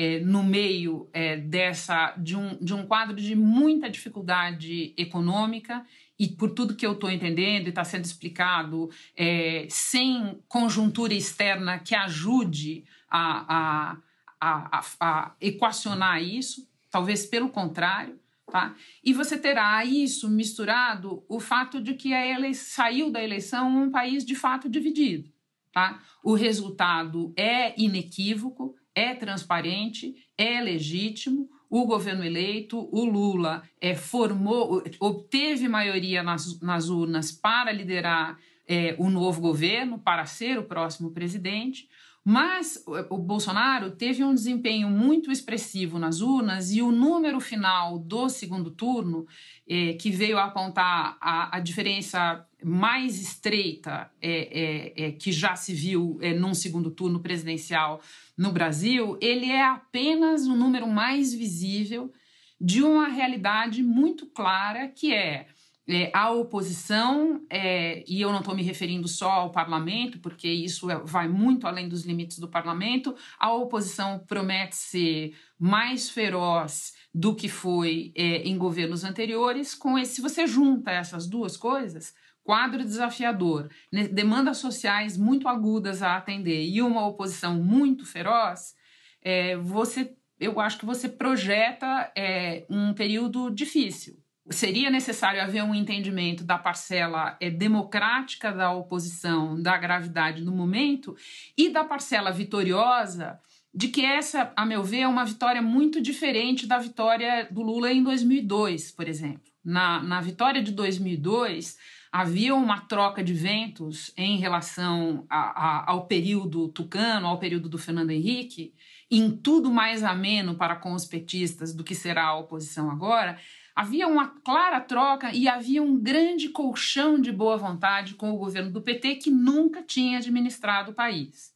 é, 0.01 0.19
no 0.21 0.43
meio 0.43 1.11
é, 1.13 1.37
dessa 1.37 2.15
de 2.17 2.35
um, 2.35 2.57
de 2.57 2.73
um 2.73 2.87
quadro 2.87 3.15
de 3.15 3.35
muita 3.35 3.91
dificuldade 3.91 4.95
econômica 4.97 5.85
e 6.19 6.27
por 6.27 6.55
tudo 6.55 6.75
que 6.75 6.87
eu 6.87 6.93
estou 6.93 7.11
entendendo 7.11 7.67
e 7.67 7.69
está 7.69 7.85
sendo 7.85 8.07
explicado, 8.07 8.89
é, 9.15 9.67
sem 9.69 10.41
conjuntura 10.49 11.13
externa 11.13 11.79
que 11.79 11.95
ajude 11.95 12.85
a, 13.11 13.99
a, 14.41 14.79
a, 14.79 14.87
a 14.99 15.35
equacionar 15.39 16.23
isso, 16.23 16.67
talvez 16.91 17.27
pelo 17.27 17.51
contrário. 17.51 18.19
Tá? 18.51 18.75
E 19.05 19.13
você 19.13 19.37
terá 19.37 19.85
isso 19.85 20.31
misturado 20.31 21.23
o 21.29 21.39
fato 21.39 21.79
de 21.79 21.93
que 21.93 22.15
a 22.15 22.27
ele... 22.27 22.55
saiu 22.55 23.11
da 23.11 23.23
eleição 23.23 23.69
um 23.69 23.91
país 23.91 24.25
de 24.25 24.35
fato 24.35 24.67
dividido. 24.67 25.31
Tá? 25.73 26.01
O 26.25 26.35
resultado 26.35 27.35
é 27.37 27.79
inequívoco, 27.81 28.75
é 28.94 29.14
transparente, 29.14 30.14
é 30.37 30.61
legítimo. 30.61 31.48
O 31.68 31.87
governo 31.87 32.24
eleito, 32.24 32.88
o 32.90 33.05
Lula, 33.05 33.62
é, 33.81 33.94
formou, 33.94 34.83
obteve 34.98 35.68
maioria 35.68 36.22
nas, 36.22 36.61
nas 36.61 36.88
urnas 36.88 37.31
para 37.31 37.70
liderar 37.70 38.38
é, 38.66 38.94
o 38.98 39.09
novo 39.09 39.40
governo, 39.40 39.98
para 39.98 40.26
ser 40.26 40.59
o 40.59 40.64
próximo 40.64 41.11
presidente. 41.12 41.88
Mas 42.22 42.85
o 43.09 43.16
Bolsonaro 43.16 43.92
teve 43.92 44.22
um 44.22 44.35
desempenho 44.35 44.90
muito 44.90 45.33
expressivo 45.33 45.98
nas 45.98 46.20
urnas 46.20 46.70
e 46.70 46.83
o 46.83 46.92
número 46.92 47.40
final 47.40 47.98
do 47.98 48.28
segundo 48.28 48.70
turno, 48.70 49.26
eh, 49.66 49.94
que 49.94 50.11
veio 50.11 50.38
apontar 50.38 51.16
a, 51.18 51.56
a 51.56 51.61
diferença 51.61 52.46
mais 52.62 53.18
estreita 53.18 54.11
é, 54.20 54.30
é, 54.30 55.06
é, 55.06 55.12
que 55.12 55.33
já 55.33 55.56
se 55.56 55.72
viu 55.72 56.18
é, 56.20 56.35
num 56.35 56.52
segundo 56.52 56.90
turno 56.90 57.20
presidencial 57.20 58.02
no 58.37 58.52
Brasil, 58.52 59.18
ele 59.20 59.50
é 59.50 59.62
apenas 59.62 60.46
o 60.46 60.54
número 60.54 60.87
mais 60.87 61.33
visível 61.33 62.12
de 62.61 62.83
uma 62.83 63.09
realidade 63.09 63.83
muito 63.83 64.26
clara 64.26 64.88
que 64.88 65.14
é 65.14 65.46
é, 65.88 66.11
a 66.14 66.31
oposição, 66.31 67.45
é, 67.51 68.05
e 68.07 68.21
eu 68.21 68.31
não 68.31 68.40
estou 68.40 68.55
me 68.55 68.62
referindo 68.62 69.09
só 69.09 69.31
ao 69.31 69.51
parlamento, 69.51 70.21
porque 70.21 70.49
isso 70.49 70.90
é, 70.90 70.99
vai 71.05 71.27
muito 71.27 71.66
além 71.66 71.88
dos 71.88 72.05
limites 72.05 72.38
do 72.38 72.49
parlamento, 72.49 73.14
a 73.38 73.53
oposição 73.53 74.19
promete 74.27 74.77
ser 74.77 75.35
mais 75.59 76.09
feroz 76.09 76.95
do 77.12 77.35
que 77.35 77.49
foi 77.49 78.12
é, 78.14 78.43
em 78.43 78.57
governos 78.57 79.03
anteriores. 79.03 79.75
Com 79.75 79.99
esse, 79.99 80.16
se 80.16 80.21
você 80.21 80.47
junta 80.47 80.90
essas 80.90 81.27
duas 81.27 81.57
coisas, 81.57 82.14
quadro 82.45 82.85
desafiador, 82.85 83.69
né, 83.93 84.07
demandas 84.07 84.59
sociais 84.59 85.16
muito 85.16 85.49
agudas 85.49 86.03
a 86.03 86.16
atender 86.16 86.69
e 86.69 86.81
uma 86.83 87.07
oposição 87.07 87.61
muito 87.62 88.07
feroz, 88.07 88.75
é, 89.23 89.57
você, 89.57 90.14
eu 90.38 90.61
acho 90.61 90.79
que 90.79 90.87
você 90.87 91.09
projeta 91.09 92.12
é, 92.16 92.64
um 92.71 92.95
período 92.95 93.51
difícil 93.51 94.21
seria 94.51 94.91
necessário 94.91 95.41
haver 95.41 95.63
um 95.63 95.75
entendimento 95.75 96.45
da 96.45 96.59
parcela 96.59 97.37
é, 97.41 97.49
democrática 97.49 98.53
da 98.53 98.73
oposição, 98.73 99.61
da 99.61 99.77
gravidade 99.79 100.43
do 100.43 100.53
momento, 100.53 101.17
e 101.57 101.71
da 101.71 101.85
parcela 101.85 102.33
vitoriosa, 102.33 103.39
de 103.73 103.89
que 103.89 104.05
essa, 104.05 104.53
a 104.57 104.67
meu 104.67 104.83
ver, 104.83 105.01
é 105.01 105.09
uma 105.09 105.25
vitória 105.25 105.63
muito 105.63 106.01
diferente 106.01 106.67
da 106.67 106.79
vitória 106.79 107.47
do 107.51 107.63
Lula 107.63 107.93
em 107.93 108.03
2002, 108.03 108.91
por 108.91 109.07
exemplo. 109.07 109.43
Na, 109.65 110.03
na 110.03 110.21
vitória 110.21 110.61
de 110.61 110.73
2002, 110.73 111.79
havia 112.11 112.55
uma 112.55 112.81
troca 112.81 113.23
de 113.23 113.33
ventos 113.33 114.13
em 114.17 114.39
relação 114.39 115.25
a, 115.31 115.39
a, 115.39 115.91
ao 115.91 116.07
período 116.07 116.69
tucano, 116.69 117.29
ao 117.29 117.39
período 117.39 117.69
do 117.69 117.79
Fernando 117.79 118.11
Henrique, 118.11 118.75
em 119.09 119.31
tudo 119.31 119.71
mais 119.71 120.03
ameno 120.03 120.57
para 120.57 120.75
com 120.75 120.93
os 120.93 121.05
petistas 121.05 121.73
do 121.73 121.85
que 121.85 121.95
será 121.95 122.27
a 122.27 122.39
oposição 122.39 122.91
agora, 122.91 123.39
Havia 123.81 124.07
uma 124.07 124.29
clara 124.29 124.79
troca 124.79 125.35
e 125.35 125.49
havia 125.49 125.83
um 125.83 125.99
grande 125.99 126.51
colchão 126.51 127.19
de 127.19 127.33
boa 127.33 127.57
vontade 127.57 128.12
com 128.12 128.31
o 128.31 128.37
governo 128.37 128.71
do 128.71 128.83
PT 128.83 129.14
que 129.14 129.31
nunca 129.31 129.83
tinha 129.83 130.19
administrado 130.19 130.90
o 130.90 130.95
país. 130.95 131.55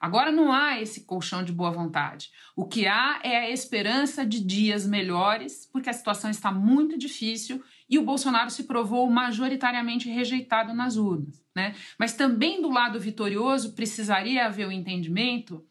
Agora 0.00 0.32
não 0.32 0.50
há 0.50 0.80
esse 0.80 1.04
colchão 1.04 1.44
de 1.44 1.52
boa 1.52 1.70
vontade. 1.70 2.30
O 2.56 2.64
que 2.64 2.86
há 2.86 3.20
é 3.22 3.36
a 3.36 3.50
esperança 3.50 4.24
de 4.24 4.42
dias 4.42 4.86
melhores, 4.86 5.68
porque 5.70 5.90
a 5.90 5.92
situação 5.92 6.30
está 6.30 6.50
muito 6.50 6.96
difícil 6.96 7.62
e 7.90 7.98
o 7.98 8.04
Bolsonaro 8.06 8.48
se 8.48 8.64
provou 8.64 9.10
majoritariamente 9.10 10.08
rejeitado 10.08 10.72
nas 10.72 10.96
urnas. 10.96 11.44
Né? 11.54 11.74
Mas 11.98 12.14
também 12.14 12.62
do 12.62 12.70
lado 12.70 12.98
vitorioso 12.98 13.74
precisaria 13.74 14.46
haver 14.46 14.66
o 14.66 14.72
entendimento 14.72 15.62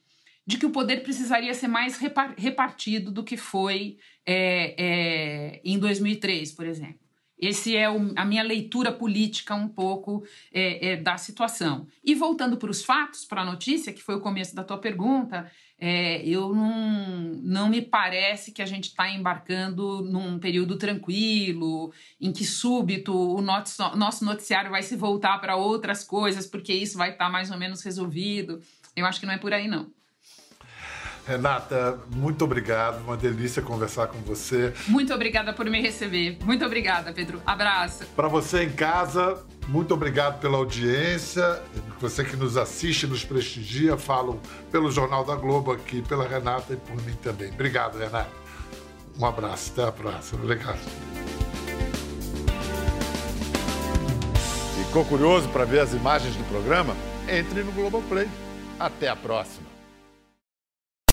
de 0.46 0.58
que 0.58 0.66
o 0.66 0.72
poder 0.72 1.02
precisaria 1.02 1.54
ser 1.54 1.68
mais 1.68 1.98
repartido 2.38 3.12
do 3.12 3.24
que 3.24 3.36
foi 3.36 3.98
é, 4.26 4.76
é, 4.78 5.62
em 5.64 5.80
2003, 5.80 6.52
por 6.52 6.68
exemplo. 6.68 7.06
Esse 7.38 7.76
é 7.76 7.90
o, 7.90 8.14
a 8.16 8.24
minha 8.24 8.44
leitura 8.44 8.92
política 8.92 9.54
um 9.56 9.68
pouco 9.68 10.24
é, 10.54 10.92
é 10.92 10.96
da 10.96 11.18
situação. 11.18 11.86
E 12.04 12.16
voltando 12.16 12.56
para 12.58 12.72
os 12.72 12.84
fatos, 12.84 13.26
para 13.26 13.42
a 13.42 13.46
notícia, 13.46 13.92
que 13.92 14.02
foi 14.02 14.16
o 14.16 14.22
começo 14.22 14.56
da 14.56 14.64
tua 14.64 14.78
pergunta, 14.78 15.52
é, 15.78 16.26
eu 16.26 16.56
não, 16.56 17.42
não 17.44 17.70
me 17.70 17.82
parece 17.82 18.54
que 18.54 18.62
a 18.62 18.66
gente 18.66 18.86
está 18.86 19.10
embarcando 19.10 20.02
num 20.04 20.40
período 20.40 20.78
tranquilo, 20.78 21.92
em 22.22 22.32
que 22.32 22.46
súbito 22.46 23.14
o 23.14 23.42
nosso, 23.42 23.84
nosso 23.98 24.24
noticiário 24.24 24.72
vai 24.72 24.82
se 24.82 24.96
voltar 24.96 25.38
para 25.40 25.58
outras 25.58 26.04
coisas, 26.04 26.48
porque 26.48 26.74
isso 26.74 26.98
vai 26.98 27.12
estar 27.12 27.26
tá 27.26 27.32
mais 27.32 27.52
ou 27.52 27.58
menos 27.58 27.82
resolvido. 27.82 28.62
Eu 28.96 29.06
acho 29.06 29.20
que 29.20 29.26
não 29.26 29.34
é 29.34 29.38
por 29.38 29.54
aí, 29.54 29.68
não. 29.68 29.92
Renata, 31.28 32.00
muito 32.16 32.46
obrigado. 32.46 33.02
Uma 33.04 33.18
delícia 33.18 33.62
conversar 33.62 34.08
com 34.08 34.20
você. 34.20 34.74
Muito 34.88 35.14
obrigada 35.14 35.54
por 35.54 35.66
me 35.66 35.82
receber. 35.82 36.38
Muito 36.44 36.64
obrigada, 36.64 37.12
Pedro. 37.12 37.42
Abraço. 37.46 38.06
Para 38.16 38.28
você 38.28 38.64
em 38.64 38.70
casa, 38.70 39.44
muito 39.68 39.94
obrigado 39.94 40.40
pela 40.40 40.58
audiência. 40.58 41.62
Você 42.00 42.24
que 42.24 42.36
nos 42.36 42.58
assiste, 42.58 43.08
nos 43.08 43.26
prestigia, 43.26 43.98
falo 43.98 44.40
pelo 44.72 44.92
Jornal 44.92 45.26
da 45.26 45.36
Globo 45.36 45.72
aqui, 45.72 46.04
pela 46.04 46.28
Renata 46.28 46.74
e 46.74 46.78
por 46.78 47.02
mim 47.04 47.16
também. 47.24 47.50
Obrigado, 47.50 47.98
Renata. 47.98 48.30
Um 49.20 49.26
abraço. 49.26 49.72
Até 49.72 49.84
a 49.88 49.92
próxima. 49.92 50.44
Obrigado. 50.44 50.80
Ficou 54.78 55.04
curioso 55.06 55.50
para 55.50 55.66
ver 55.66 55.80
as 55.80 55.94
imagens 55.94 56.36
do 56.36 56.44
programa? 56.44 56.96
Entre 57.28 57.64
no 57.64 57.72
Globoplay. 57.72 58.30
Até 58.80 59.08
a 59.08 59.16
próxima. 59.16 59.65